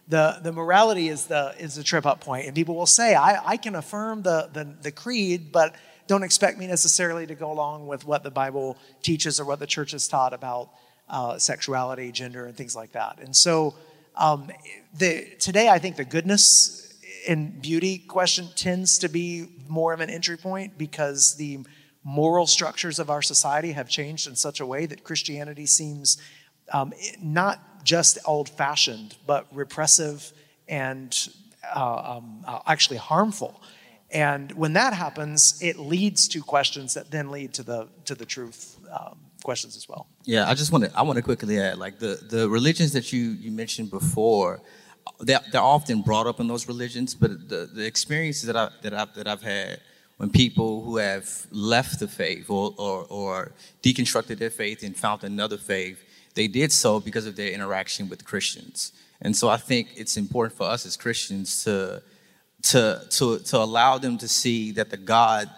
[0.09, 3.53] The, the morality is the, is the trip up point, and people will say, I,
[3.53, 5.75] I can affirm the, the, the creed, but
[6.07, 9.67] don't expect me necessarily to go along with what the Bible teaches or what the
[9.67, 10.71] church has taught about
[11.09, 13.19] uh, sexuality, gender, and things like that.
[13.21, 13.75] And so
[14.17, 14.51] um,
[14.97, 20.11] the, today, I think the goodness and beauty question tends to be more of an
[20.11, 21.61] entry point because the
[22.03, 26.17] moral structures of our society have changed in such a way that Christianity seems
[26.73, 30.33] um, not just old fashioned, but repressive
[30.69, 31.17] and
[31.75, 33.61] uh, um, uh, actually harmful.
[34.11, 38.25] And when that happens, it leads to questions that then lead to the to the
[38.25, 40.07] truth um, questions as well.
[40.25, 43.13] Yeah, I just want to I want to quickly add like the the religions that
[43.13, 44.63] you you mentioned before,
[45.21, 48.95] they're, they're often brought up in those religions, but the, the experiences that I that
[48.95, 49.81] I that I've had
[50.19, 53.53] when people who have left the faith or, or, or,
[53.85, 56.03] deconstructed their faith and found another faith,
[56.35, 58.93] they did so because of their interaction with Christians.
[59.21, 62.03] And so I think it's important for us as Christians to,
[62.65, 65.51] to, to, to allow them to see that the God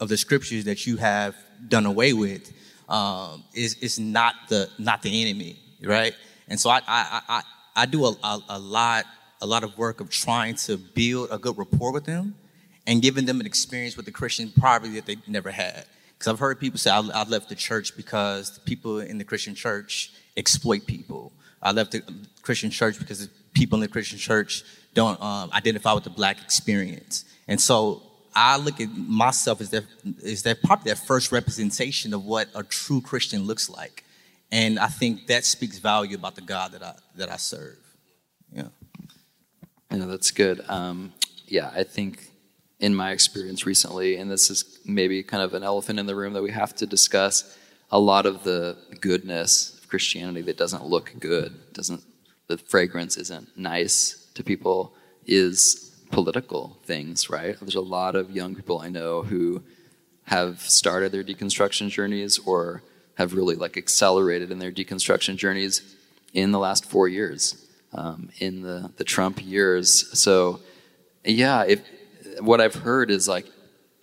[0.00, 1.34] of the scriptures that you have
[1.68, 2.52] done away with
[2.88, 6.14] um, is, is not, the, not the enemy, right?
[6.48, 7.42] And so I, I, I,
[7.76, 9.04] I do a, a, a, lot,
[9.40, 12.34] a lot of work of trying to build a good rapport with them
[12.86, 15.86] and giving them an experience with the Christian probably that they never had.
[16.24, 19.24] Because I've heard people say, I, I left the church because the people in the
[19.24, 21.32] Christian church exploit people.
[21.62, 22.02] I left the
[22.40, 26.40] Christian church because the people in the Christian church don't um, identify with the black
[26.40, 27.26] experience.
[27.46, 28.00] And so
[28.34, 29.84] I look at myself as that,
[30.24, 34.02] as that probably that first representation of what a true Christian looks like.
[34.50, 37.76] And I think that speaks value about the God that I, that I serve.
[38.50, 38.68] Yeah.
[39.90, 40.64] Yeah, that's good.
[40.68, 41.12] Um,
[41.46, 42.30] yeah, I think
[42.84, 46.34] in my experience recently, and this is maybe kind of an elephant in the room
[46.34, 47.56] that we have to discuss,
[47.90, 52.02] a lot of the goodness of Christianity that doesn't look good, doesn't
[52.46, 54.92] the fragrance isn't nice to people,
[55.24, 57.56] is political things, right?
[57.58, 59.62] There's a lot of young people I know who
[60.24, 62.82] have started their deconstruction journeys or
[63.14, 65.96] have really like accelerated in their deconstruction journeys
[66.34, 69.88] in the last four years, um, in the the Trump years.
[70.18, 70.60] So,
[71.24, 71.80] yeah, if
[72.40, 73.46] what I've heard is like,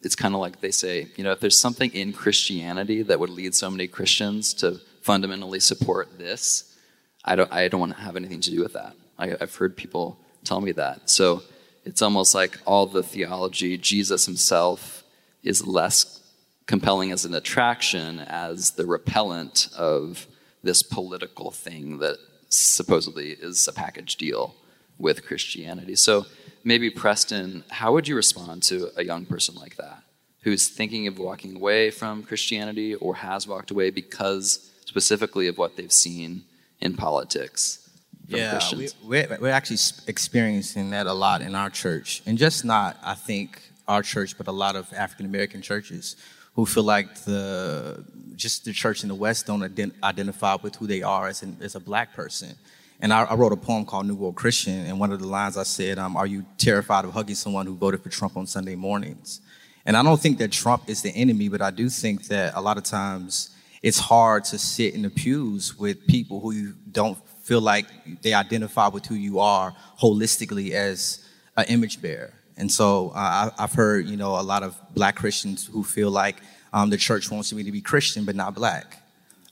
[0.03, 3.29] it's kind of like they say, you know, if there's something in Christianity that would
[3.29, 6.75] lead so many Christians to fundamentally support this,
[7.23, 8.95] I don't, I don't want to have anything to do with that.
[9.17, 11.09] I, I've heard people tell me that.
[11.09, 11.43] So
[11.85, 15.03] it's almost like all the theology, Jesus himself
[15.43, 16.21] is less
[16.65, 20.27] compelling as an attraction as the repellent of
[20.63, 22.17] this political thing that
[22.49, 24.55] supposedly is a package deal
[24.97, 25.95] with Christianity.
[25.95, 26.25] So
[26.63, 30.03] maybe Preston, how would you respond to a young person like that
[30.43, 35.77] who's thinking of walking away from Christianity or has walked away because specifically of what
[35.77, 36.43] they've seen
[36.79, 37.89] in politics
[38.29, 38.95] from yeah, Christians?
[39.03, 42.21] We, we're, we're actually experiencing that a lot in our church.
[42.25, 46.15] And just not, I think, our church, but a lot of African American churches
[46.55, 48.03] who feel like the
[48.35, 51.57] just the church in the West don't ident- identify with who they are as, an,
[51.61, 52.55] as a black person.
[53.01, 55.57] And I, I, wrote a poem called New World Christian, and one of the lines
[55.57, 58.75] I said, um, "Are you terrified of hugging someone who voted for Trump on Sunday
[58.75, 59.41] mornings?"
[59.85, 62.61] And I don't think that Trump is the enemy, but I do think that a
[62.61, 63.49] lot of times
[63.81, 67.87] it's hard to sit in the pews with people who you don't feel like
[68.21, 71.25] they identify with who you are holistically as
[71.57, 72.33] an image bearer.
[72.57, 76.11] And so uh, I, have heard, you know, a lot of black Christians who feel
[76.11, 76.37] like
[76.71, 79.01] um, the church wants me to be Christian but not black.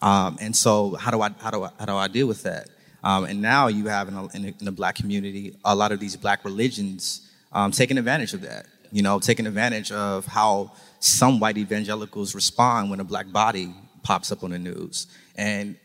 [0.01, 2.69] Um, and so how do I how do I, how do I deal with that?
[3.03, 5.91] Um, and now you have in, a, in, a, in, the black community a lot
[5.91, 8.65] of these black religions um, taking advantage of that.
[8.91, 14.31] You know, taking advantage of how some white evangelicals respond when a black body pops
[14.31, 15.75] up on the news, and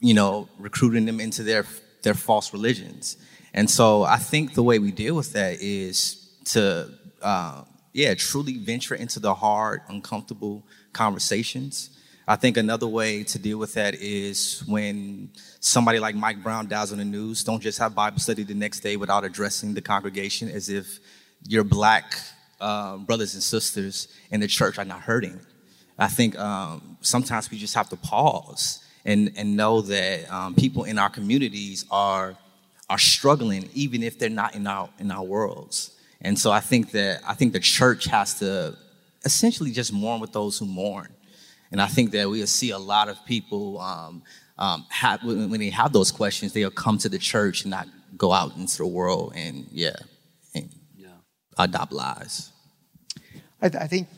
[0.00, 1.64] you know, recruiting them into their
[2.02, 3.16] their false religions.
[3.54, 8.56] And so I think the way we deal with that is to, uh, yeah, truly
[8.58, 11.90] venture into the hard, uncomfortable conversations.
[12.26, 16.92] I think another way to deal with that is when somebody like Mike Brown dies
[16.92, 20.48] on the news, don't just have Bible study the next day without addressing the congregation
[20.48, 21.00] as if
[21.48, 22.14] your black
[22.60, 25.40] uh, brothers and sisters in the church are not hurting.
[25.98, 30.84] I think um, sometimes we just have to pause and, and know that um, people
[30.84, 32.36] in our communities are,
[32.88, 35.90] are struggling even if they're not in our, in our worlds.
[36.20, 38.76] And so I think that I think the church has to
[39.24, 41.08] essentially just mourn with those who mourn.
[41.72, 44.22] And I think that we'll see a lot of people um,
[44.58, 48.32] um, have, when they have those questions, they'll come to the church and not go
[48.32, 49.96] out into the world and yeah,
[50.54, 51.08] and yeah.
[51.58, 52.52] adopt lies.
[53.62, 54.08] I, th- I, think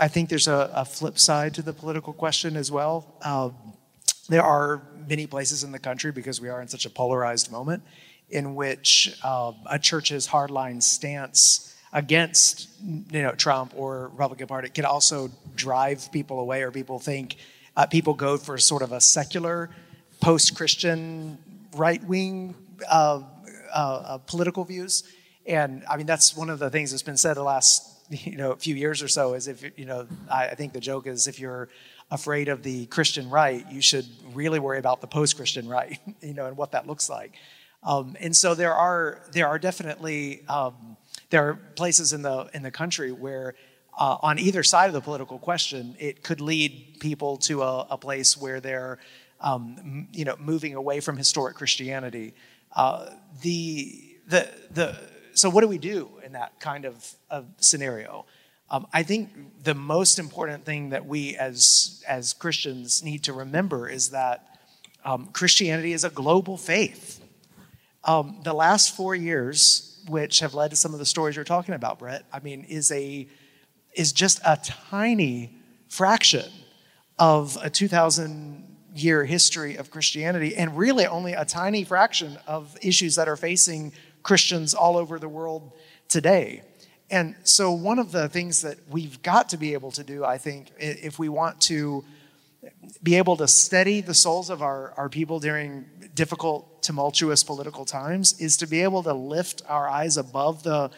[0.00, 3.18] I think there's a, a, flip side to the political question as well.
[3.22, 3.54] Um,
[4.28, 7.82] there are many places in the country because we are in such a polarized moment
[8.30, 14.84] in which uh, a church's hardline stance against you know Trump or Republican Party can
[14.84, 17.36] also drive people away, or people think
[17.76, 19.70] uh, people go for sort of a secular,
[20.20, 21.38] post-Christian,
[21.74, 22.54] right-wing
[22.90, 23.22] uh,
[23.74, 25.04] uh, uh, political views.
[25.46, 28.54] And I mean that's one of the things that's been said the last you know
[28.54, 29.34] few years or so.
[29.34, 31.68] Is if you know I, I think the joke is if you're
[32.10, 36.46] afraid of the Christian right, you should really worry about the post-Christian right, you know,
[36.46, 37.32] and what that looks like.
[37.82, 40.96] Um, and so there are there are definitely um,
[41.32, 43.54] there are places in the in the country where
[43.98, 47.98] uh, on either side of the political question it could lead people to a, a
[47.98, 48.98] place where they're
[49.40, 52.34] um, you know moving away from historic Christianity.
[52.76, 54.96] Uh, the the the
[55.32, 58.26] so what do we do in that kind of, of scenario?
[58.70, 59.30] Um, I think
[59.64, 64.60] the most important thing that we as as Christians need to remember is that
[65.02, 67.20] um, Christianity is a global faith.
[68.04, 71.74] Um, the last four years, which have led to some of the stories you're talking
[71.74, 73.28] about, Brett, I mean, is a
[73.94, 74.58] is just a
[74.90, 75.54] tiny
[75.88, 76.50] fraction
[77.18, 83.16] of a 2,000 year history of Christianity, and really only a tiny fraction of issues
[83.16, 85.72] that are facing Christians all over the world
[86.08, 86.62] today.
[87.10, 90.38] And so, one of the things that we've got to be able to do, I
[90.38, 92.04] think, if we want to
[93.02, 98.40] be able to steady the souls of our, our people during difficult, tumultuous political times
[98.40, 100.90] is to be able to lift our eyes above the,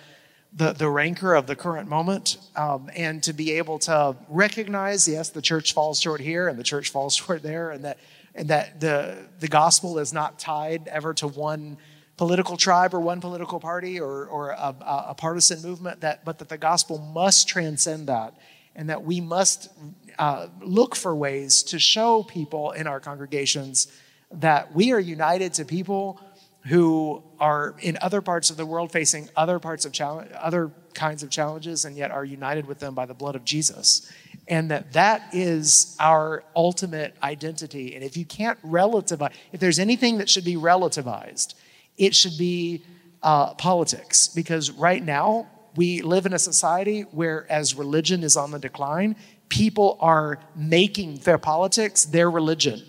[0.52, 5.30] the, the rancor of the current moment um, and to be able to recognize, yes,
[5.30, 7.98] the church falls short here and the church falls short there, and that,
[8.34, 11.78] and that the, the gospel is not tied ever to one
[12.16, 14.74] political tribe or one political party or, or a,
[15.08, 18.34] a partisan movement, that, but that the gospel must transcend that
[18.76, 19.70] and that we must
[20.18, 23.88] uh, look for ways to show people in our congregations
[24.30, 26.20] that we are united to people
[26.66, 31.22] who are in other parts of the world facing other parts of challenge, other kinds
[31.22, 34.10] of challenges, and yet are united with them by the blood of Jesus,
[34.48, 37.94] and that that is our ultimate identity.
[37.94, 41.54] And if you can't relativize, if there's anything that should be relativized,
[41.98, 42.82] it should be
[43.22, 45.46] uh, politics, because right now
[45.76, 49.16] we live in a society where, as religion is on the decline,
[49.48, 52.82] people are making their politics their religion.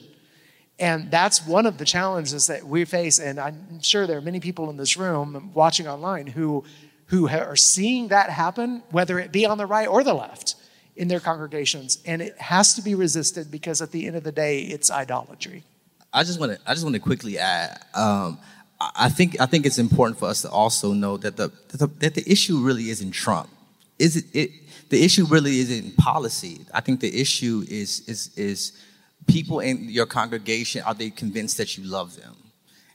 [0.77, 3.19] And that's one of the challenges that we face.
[3.19, 6.65] And I'm sure there are many people in this room watching online who,
[7.07, 10.55] who are seeing that happen, whether it be on the right or the left
[10.95, 11.99] in their congregations.
[12.05, 15.63] And it has to be resisted because at the end of the day, it's idolatry.
[16.13, 18.39] I just want to, I just want to quickly add, um,
[18.95, 21.87] I think I think it's important for us to also know that the, that the,
[21.87, 23.49] that the issue really isn't Trump.
[23.99, 24.51] Is it, it?
[24.89, 26.65] The issue really isn't policy.
[26.73, 28.73] I think the issue is is is
[29.27, 32.35] people in your congregation, are they convinced that you love them?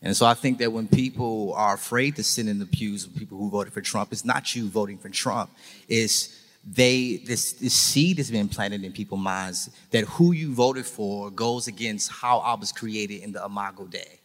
[0.03, 3.19] And so I think that when people are afraid to sit in the pews with
[3.19, 5.51] people who voted for Trump, it's not you voting for Trump.
[5.89, 10.87] It's they this, this seed has been planted in people's minds that who you voted
[10.87, 14.20] for goes against how I was created in the Imago Dei.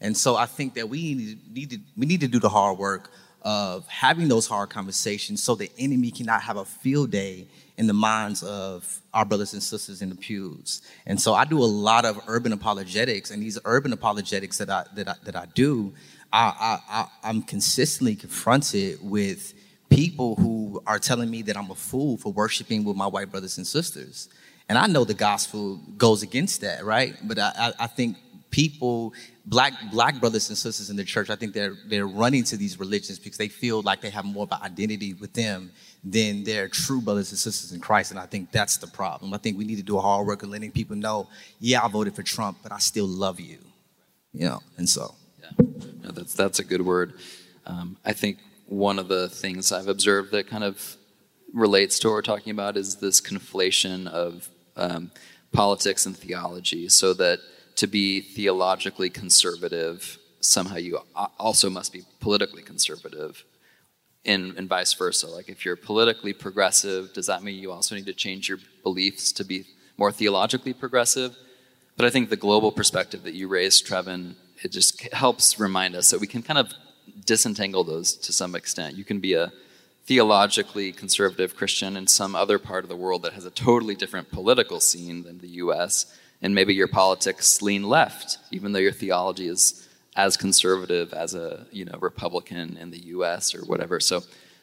[0.00, 3.10] And so I think that we need, to we need to do the hard work
[3.42, 7.46] of having those hard conversations so the enemy cannot have a field day
[7.78, 10.82] in the minds of our brothers and sisters in the pews.
[11.06, 14.84] And so I do a lot of urban apologetics, and these urban apologetics that I
[14.94, 15.94] that I, that I do,
[16.32, 19.54] I, I, I'm consistently confronted with
[19.88, 23.58] people who are telling me that I'm a fool for worshiping with my white brothers
[23.58, 24.28] and sisters.
[24.68, 27.16] And I know the gospel goes against that, right?
[27.24, 28.16] But I, I think
[28.50, 29.14] people,
[29.50, 32.78] black black brothers and sisters in the church, I think they're they're running to these
[32.78, 35.72] religions because they feel like they have more of an identity with them
[36.04, 38.12] than their true brothers and sisters in Christ.
[38.12, 39.34] And I think that's the problem.
[39.34, 41.28] I think we need to do a hard work of letting people know,
[41.58, 43.58] yeah, I voted for Trump, but I still love you.
[44.32, 45.14] You know, and so.
[45.42, 45.66] Yeah,
[46.04, 47.14] no, that's that's a good word.
[47.66, 50.96] Um, I think one of the things I've observed that kind of
[51.52, 55.10] relates to what we're talking about is this conflation of um,
[55.52, 57.40] politics and theology, so that
[57.76, 61.00] to be theologically conservative, somehow you
[61.38, 63.44] also must be politically conservative,
[64.24, 65.26] and, and vice versa.
[65.26, 69.32] Like if you're politically progressive, does that mean you also need to change your beliefs
[69.32, 69.64] to be
[69.96, 71.36] more theologically progressive?
[71.96, 76.10] But I think the global perspective that you raised, Trevin, it just helps remind us
[76.10, 76.72] that we can kind of
[77.24, 78.96] disentangle those to some extent.
[78.96, 79.52] You can be a
[80.06, 84.30] theologically conservative Christian in some other part of the world that has a totally different
[84.30, 86.06] political scene than the US,
[86.42, 91.66] and maybe your politics lean left, even though your theology is as conservative as a
[91.70, 93.54] you know Republican in the U.S.
[93.54, 94.00] or whatever.
[94.00, 94.22] So,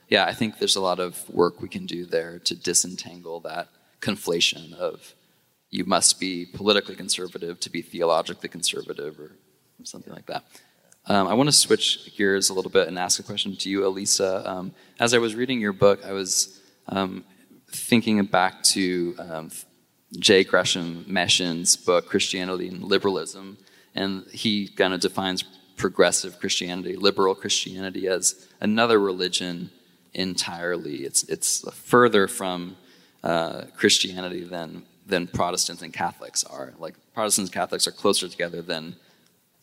[0.10, 3.70] yeah, I think there's a lot of work we can do there to disentangle that
[4.02, 5.14] conflation of
[5.70, 9.32] you must be politically conservative to be theologically conservative or
[9.84, 10.44] something like that.
[11.08, 13.82] Um, I want to switch gears a little bit and ask a question to you,
[13.82, 14.46] Alisa.
[14.46, 17.24] Um, as I was reading your book, I was um,
[17.72, 19.16] thinking back to
[20.14, 20.44] um, J.
[20.44, 23.58] Gresham Machen's book, Christianity and Liberalism,
[23.96, 25.44] and he kind of defines
[25.78, 29.70] progressive Christianity, liberal Christianity, as another religion
[30.14, 30.98] entirely.
[30.98, 32.78] It's, it's further from
[33.24, 36.74] uh, Christianity than, than Protestants and Catholics are.
[36.80, 38.96] Like, Protestants and Catholics are closer together than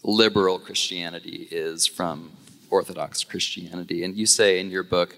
[0.03, 2.32] liberal Christianity is from
[2.70, 4.05] Orthodox Christianity.
[4.05, 5.16] And you say in your book,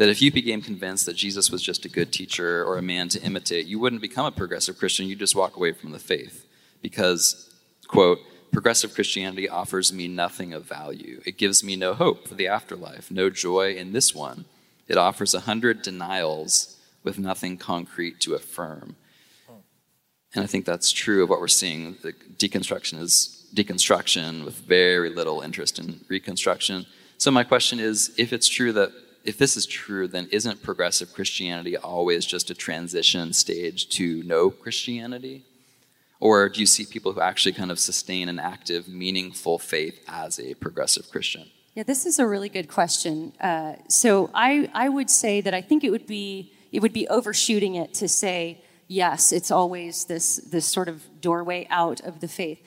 [0.00, 3.10] that if you became convinced that Jesus was just a good teacher or a man
[3.10, 5.06] to imitate, you wouldn't become a progressive Christian.
[5.06, 6.46] You'd just walk away from the faith.
[6.80, 7.50] Because,
[7.86, 8.18] quote,
[8.50, 11.20] progressive Christianity offers me nothing of value.
[11.26, 14.46] It gives me no hope for the afterlife, no joy in this one.
[14.88, 18.96] It offers a hundred denials with nothing concrete to affirm.
[20.34, 21.98] And I think that's true of what we're seeing.
[22.02, 26.86] The deconstruction is deconstruction with very little interest in reconstruction.
[27.18, 28.92] So my question is if it's true that
[29.24, 34.50] if this is true, then isn't progressive Christianity always just a transition stage to no
[34.50, 35.44] Christianity?
[36.20, 40.38] Or do you see people who actually kind of sustain an active, meaningful faith as
[40.38, 41.50] a progressive Christian?
[41.74, 43.32] Yeah, this is a really good question.
[43.40, 47.08] Uh, so I, I would say that I think it would be it would be
[47.08, 52.28] overshooting it to say yes, it's always this this sort of doorway out of the
[52.28, 52.60] faith.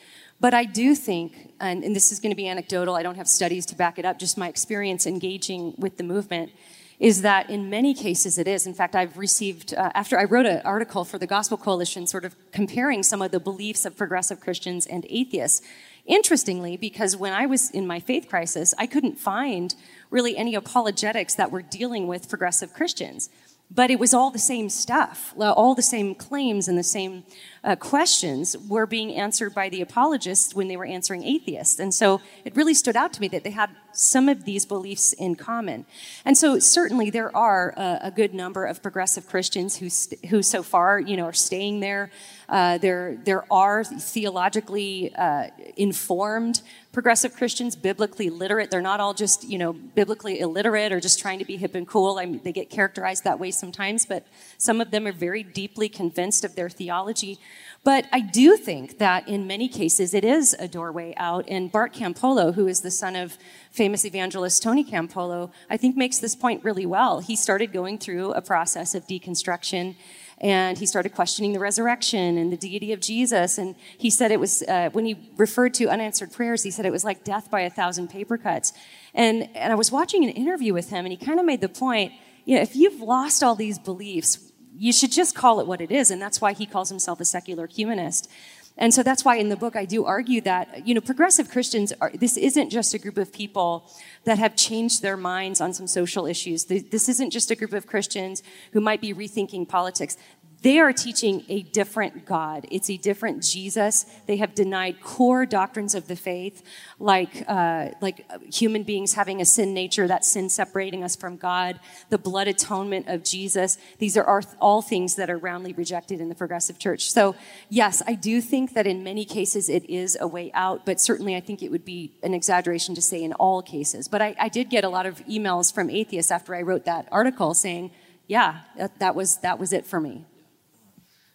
[0.43, 3.29] But I do think, and, and this is going to be anecdotal, I don't have
[3.29, 6.51] studies to back it up, just my experience engaging with the movement,
[6.99, 8.67] is that in many cases it is.
[8.67, 12.25] In fact, I've received, uh, after I wrote an article for the Gospel Coalition, sort
[12.25, 15.61] of comparing some of the beliefs of progressive Christians and atheists.
[16.05, 19.73] Interestingly, because when I was in my faith crisis, I couldn't find
[20.09, 23.29] really any apologetics that were dealing with progressive Christians
[23.73, 25.33] but it was all the same stuff.
[25.37, 27.23] All the same claims and the same
[27.63, 31.79] uh, questions were being answered by the apologists when they were answering atheists.
[31.79, 35.13] And so it really stood out to me that they had some of these beliefs
[35.13, 35.85] in common.
[36.25, 40.41] And so certainly there are a, a good number of progressive Christians who, st- who
[40.41, 42.11] so far, you know, are staying there.
[42.49, 45.47] Uh, there, there are theologically uh,
[45.77, 46.61] informed
[46.91, 48.69] progressive Christians, biblically literate.
[48.69, 51.87] They're not all just, you know, biblically illiterate or just trying to be hip and
[51.87, 52.19] cool.
[52.19, 54.27] I mean, they get characterized that way sometimes, but
[54.59, 57.39] some of them are very deeply convinced of their theology.
[57.83, 61.43] But I do think that in many cases it is a doorway out.
[61.49, 63.37] And Bart Campolo, who is the son of
[63.71, 67.19] famous evangelist Tony Campolo, I think makes this point really well.
[67.19, 69.95] He started going through a process of deconstruction
[70.39, 73.57] and he started questioning the resurrection and the deity of Jesus.
[73.57, 76.91] And he said it was, uh, when he referred to unanswered prayers, he said it
[76.91, 78.73] was like death by a thousand paper cuts.
[79.13, 81.69] And, and I was watching an interview with him, and he kind of made the
[81.69, 82.11] point
[82.45, 85.91] you know, if you've lost all these beliefs, you should just call it what it
[85.91, 86.11] is.
[86.11, 88.29] And that's why he calls himself a secular humanist.
[88.75, 91.93] And so that's why in the book I do argue that, you know, progressive Christians
[92.01, 93.87] are, this isn't just a group of people
[94.23, 96.65] that have changed their minds on some social issues.
[96.65, 100.17] This isn't just a group of Christians who might be rethinking politics.
[100.63, 102.65] They are teaching a different God.
[102.71, 104.05] It's a different Jesus.
[104.27, 106.63] They have denied core doctrines of the faith,
[106.99, 111.81] like, uh, like human beings having a sin nature, that sin separating us from God,
[112.09, 113.77] the blood atonement of Jesus.
[113.99, 117.11] These are all things that are roundly rejected in the progressive church.
[117.11, 117.35] So,
[117.67, 121.35] yes, I do think that in many cases it is a way out, but certainly
[121.35, 124.07] I think it would be an exaggeration to say in all cases.
[124.07, 127.09] But I, I did get a lot of emails from atheists after I wrote that
[127.11, 127.91] article saying,
[128.27, 130.23] yeah, that, that was, that was it for me.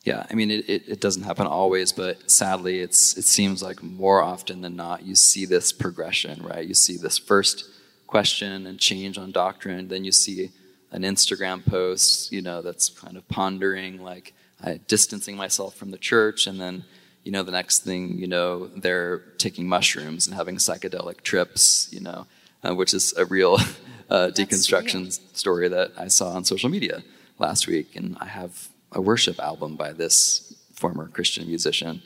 [0.04, 3.82] Yeah, I mean, it, it, it, doesn't happen always, but sadly, it's it seems like
[3.82, 6.66] more often than not, you see this progression, right?
[6.66, 7.64] You see this first
[8.06, 10.50] question and change on doctrine, then you see
[10.92, 14.34] an Instagram post, you know, that's kind of pondering, like
[14.64, 16.84] uh, distancing myself from the church, and then,
[17.24, 22.00] you know, the next thing, you know, they're taking mushrooms and having psychedelic trips, you
[22.00, 22.26] know,
[22.64, 23.58] uh, which is a real
[24.10, 27.02] uh, deconstruction story that I saw on social media
[27.38, 32.02] last week, and I have a worship album by this former Christian musician.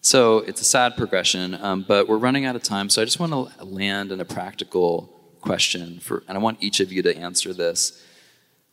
[0.00, 2.88] So it's a sad progression, um, but we're running out of time.
[2.90, 6.80] So I just want to land in a practical question for, and I want each
[6.80, 8.04] of you to answer this.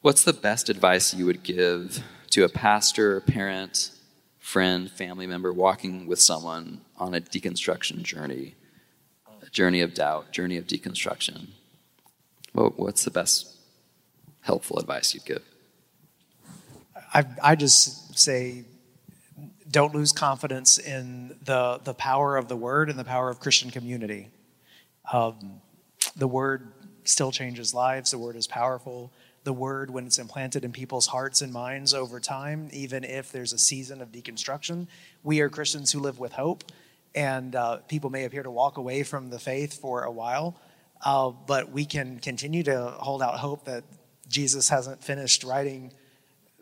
[0.01, 3.91] What's the best advice you would give to a pastor, parent,
[4.39, 8.55] friend, family member walking with someone on a deconstruction journey,
[9.45, 11.49] a journey of doubt, journey of deconstruction?
[12.53, 13.55] what's the best
[14.41, 15.43] helpful advice you'd give?
[17.13, 18.65] I, I just say
[19.69, 23.69] don't lose confidence in the, the power of the word and the power of Christian
[23.69, 24.29] community.
[25.11, 25.61] Um,
[26.15, 26.71] the word
[27.03, 29.11] still changes lives, the word is powerful.
[29.45, 33.53] The word, when it's implanted in people's hearts and minds over time, even if there's
[33.53, 34.87] a season of deconstruction,
[35.23, 36.65] we are Christians who live with hope.
[37.15, 40.59] And uh, people may appear to walk away from the faith for a while,
[41.03, 43.85] uh, but we can continue to hold out hope that
[44.27, 45.93] Jesus hasn't finished writing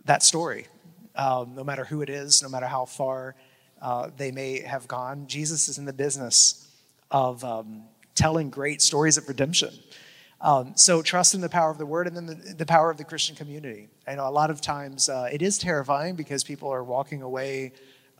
[0.08, 0.68] that story.
[1.16, 3.36] Um, no matter who it is, no matter how far
[3.82, 6.68] uh, they may have gone, Jesus is in the business
[7.10, 7.84] of um,
[8.16, 9.74] telling great stories of redemption.
[10.39, 12.97] Um, so trust in the power of the word and then the, the power of
[12.97, 13.88] the Christian community.
[14.08, 17.74] I know a lot of times uh, it is terrifying because people are walking away.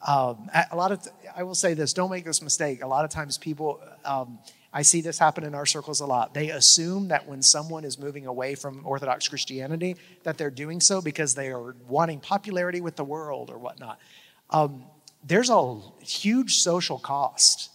[0.08, 2.82] Um, a lot of, I will say this, don't make this mistake.
[2.84, 4.40] A lot of times people, um,
[4.78, 6.36] I see this happen in our circles a lot.
[6.36, 11.02] They assume that when someone is moving away from Orthodox Christianity, that they're doing so
[11.02, 14.00] because they are wanting popularity with the world or whatnot.
[14.52, 14.84] Um,
[15.26, 17.72] there's a huge social cost,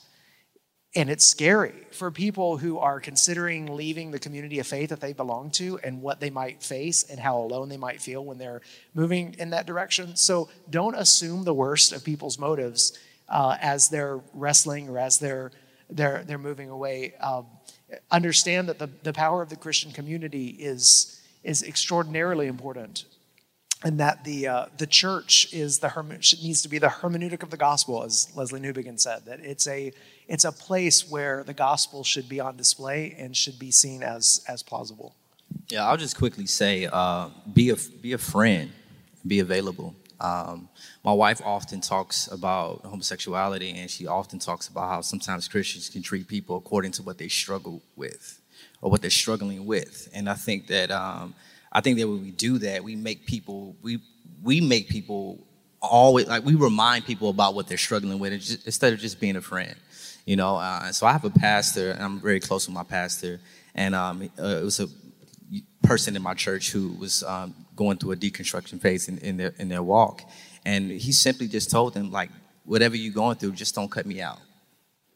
[0.95, 5.13] and it's scary for people who are considering leaving the community of faith that they
[5.13, 8.61] belong to and what they might face and how alone they might feel when they're
[8.95, 10.15] moving in that direction.
[10.15, 12.97] So don't assume the worst of people's motives
[13.29, 15.51] uh, as they're wrestling or as they're
[15.95, 17.15] they're, they're moving away.
[17.21, 17.47] Um,
[18.11, 23.05] understand that the, the power of the Christian community is, is extraordinarily important
[23.85, 25.91] and that the, uh, the church is the
[26.43, 29.93] needs to be the hermeneutic of the gospel, as Lesslie Newbigin said, that it's a,
[30.29, 34.45] it's a place where the gospel should be on display and should be seen as,
[34.49, 35.15] as plausible.
[35.69, 38.71] Yeah, I'll just quickly say uh, be, a, be a friend,
[39.27, 39.95] be available.
[40.23, 40.69] Um,
[41.05, 46.01] my wife often talks about homosexuality, and she often talks about how sometimes Christians can
[46.01, 48.41] treat people according to what they struggle with
[48.81, 50.09] or what they're struggling with.
[50.15, 51.35] And I think that um,
[51.73, 53.99] I think that when we do that, we make people we
[54.43, 55.39] we make people
[55.81, 59.41] always like we remind people about what they're struggling with instead of just being a
[59.41, 59.75] friend.
[60.25, 63.41] You know, uh, so I have a pastor, and I'm very close with my pastor,
[63.75, 64.87] and um, uh, it was a
[65.83, 69.55] person in my church who was um, going through a deconstruction phase in, in, their
[69.59, 70.23] in their walk,
[70.65, 72.31] and he simply just told them like,
[72.65, 74.39] whatever you're going through, just don't cut me out.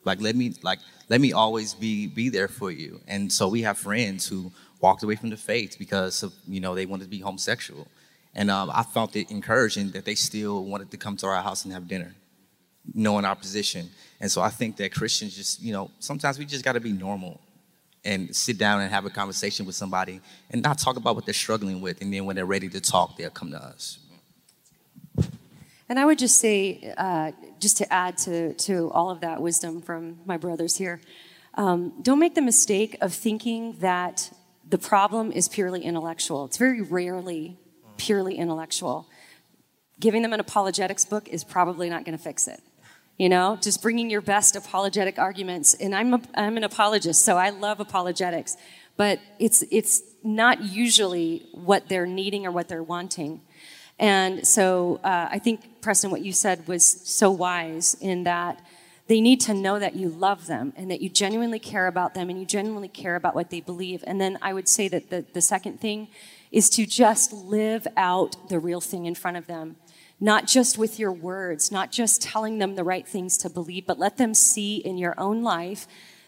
[0.05, 3.01] Like let me like let me always be be there for you.
[3.09, 6.75] And so we have friends who walked away from the faith because of you know
[6.75, 7.89] they wanted to be homosexual,
[8.35, 11.65] and um, I found it encouraging that they still wanted to come to our house
[11.65, 12.15] and have dinner,
[12.95, 13.91] knowing our position.
[14.21, 16.93] And so I think that Christians just you know sometimes we just got to be
[16.93, 17.41] normal
[18.07, 21.35] and sit down and have a conversation with somebody and not talk about what they're
[21.35, 22.01] struggling with.
[22.01, 23.99] And then when they're ready to talk, they'll come to us.
[25.89, 29.83] And I would just say, uh, just to add to, to all of that wisdom
[29.83, 31.01] from my brothers here,
[31.55, 34.33] um, don't make the mistake of thinking that
[34.69, 36.45] the problem is purely intellectual.
[36.45, 37.59] It's very rarely
[37.97, 39.07] purely intellectual.
[39.99, 42.61] Giving them an apologetics book is probably not going to fix it
[43.17, 47.37] you know just bringing your best apologetic arguments and i'm, a, I'm an apologist so
[47.37, 48.57] i love apologetics
[48.97, 53.41] but it's it's not usually what they're needing or what they're wanting
[53.99, 58.61] And so uh, I think, Preston, what you said was so wise in that
[59.07, 62.29] they need to know that you love them and that you genuinely care about them
[62.29, 64.03] and you genuinely care about what they believe.
[64.07, 66.09] And then I would say that the, the second thing
[66.51, 69.77] is to just live out the real thing in front of them.
[70.19, 73.99] Not just with your words, not just telling them the right things to believe, but
[73.99, 75.87] let them see in your own life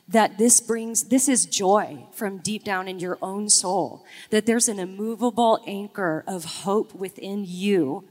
[0.09, 4.69] that this brings, this is joy from deep down in your own soul, that there's
[4.69, 8.05] an immovable anchor of hope within you.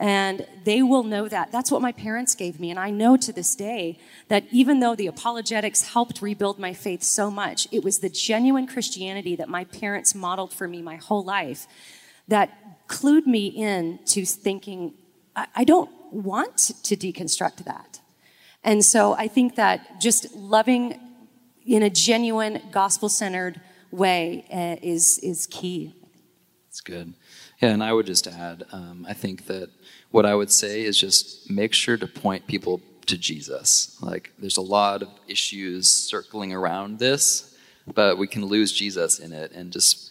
[0.00, 1.50] And they will know that.
[1.50, 2.70] That's what my parents gave me.
[2.70, 3.98] And I know to this day
[4.28, 8.68] that even though the apologetics helped rebuild my faith so much, it was the genuine
[8.68, 11.66] Christianity that my parents modeled for me my whole life
[12.28, 14.94] that clued me in to thinking,
[15.54, 18.00] I, don't want to deconstruct that.
[18.64, 20.98] And so I think that just loving
[21.66, 23.60] in a genuine gospel centered
[23.90, 25.94] way uh, is, is key.
[26.68, 27.14] That's good.
[27.60, 29.70] Yeah, and I would just add, um, I think that
[30.10, 33.98] what I would say is just make sure to point people to Jesus.
[34.00, 37.56] Like, there's a lot of issues circling around this,
[37.92, 40.07] but we can lose Jesus in it and just,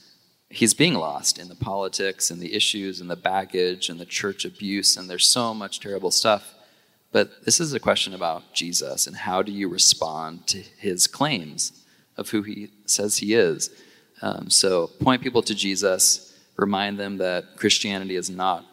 [0.49, 4.45] he's being lost in the politics and the issues and the baggage and the church
[4.45, 6.53] abuse, and there's so much terrible stuff.
[7.11, 11.83] But this is a question about Jesus and how do you respond to his claims
[12.17, 13.69] of who he says he is.
[14.21, 18.65] Um, so point people to Jesus, remind them that Christianity is not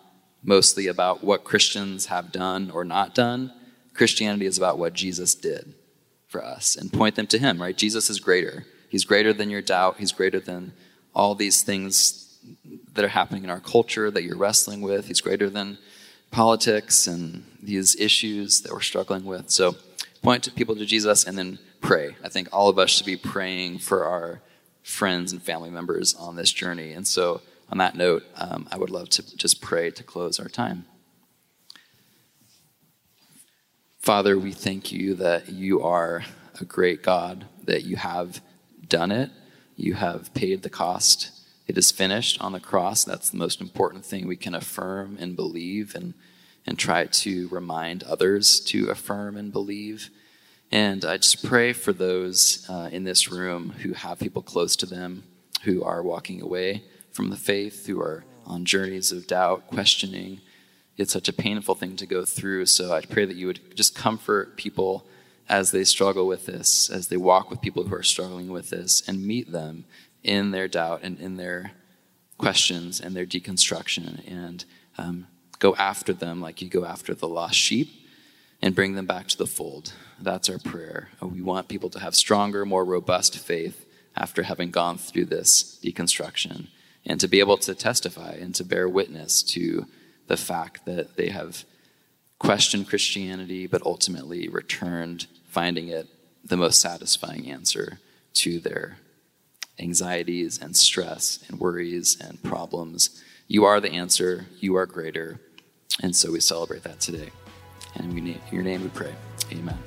[0.43, 3.53] mostly about what Christians have done or not done.
[3.95, 5.75] Christianity is about what Jesus did
[6.29, 7.77] for us and point them to him, right?
[7.77, 8.67] Jesus is greater.
[8.89, 10.73] He's greater than your doubt, he's greater than
[11.15, 12.39] all these things
[12.95, 15.07] that are happening in our culture that you're wrestling with.
[15.07, 15.79] He's greater than
[16.31, 19.51] politics and these issues that we're struggling with.
[19.51, 19.77] So
[20.23, 22.17] point to people to Jesus and then pray.
[22.25, 24.41] I think all of us should be praying for our
[24.83, 26.93] friends and family members on this journey.
[26.93, 27.41] And so,
[27.71, 30.85] on that note, um, I would love to just pray to close our time.
[33.99, 36.25] Father, we thank you that you are
[36.61, 38.43] a great God, that you have
[38.87, 39.31] done it,
[39.77, 41.31] you have paid the cost
[41.67, 43.05] it is finished on the cross.
[43.05, 46.15] That's the most important thing we can affirm and believe and,
[46.67, 50.11] and try to remind others to affirm and believe.
[50.71, 54.87] And I just pray for those uh, in this room who have people close to
[54.87, 55.25] them
[55.63, 60.41] who are walking away from the faith, who are on journeys of doubt, questioning.
[60.99, 62.67] It's such a painful thing to go through.
[62.67, 65.07] So I pray that you would just comfort people
[65.49, 69.07] as they struggle with this, as they walk with people who are struggling with this,
[69.07, 69.85] and meet them
[70.23, 71.73] in their doubt and in their
[72.39, 74.65] questions and their deconstruction and
[74.99, 75.27] um,
[75.59, 77.89] go after them like you go after the lost sheep
[78.61, 79.93] and bring them back to the fold.
[80.21, 81.11] That's our prayer.
[81.21, 83.87] We want people to have stronger, more robust faith
[84.17, 86.69] after having gone through this deconstruction
[87.05, 89.87] and to be able to testify and to bear witness to
[90.27, 91.65] the fact that they have
[92.39, 96.09] questioned Christianity but ultimately returned, finding it
[96.45, 97.99] the most satisfying answer
[98.35, 98.99] to their
[99.79, 103.23] anxieties and stress and worries and problems.
[103.49, 104.47] You are the answer.
[104.61, 105.41] You are greater.
[106.03, 107.31] And so we celebrate that today.
[107.95, 109.15] And we your name we pray.
[109.53, 109.79] Amen.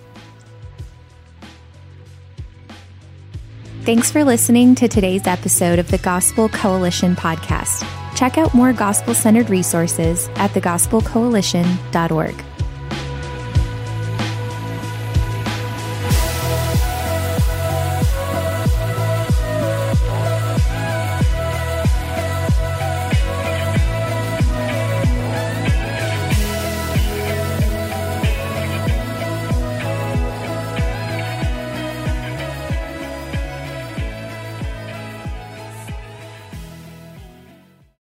[3.84, 8.07] Thanks for listening to today's episode of the Gospel Coalition podcast.
[8.18, 12.57] Check out more gospel centered resources at thegospelcoalition.org.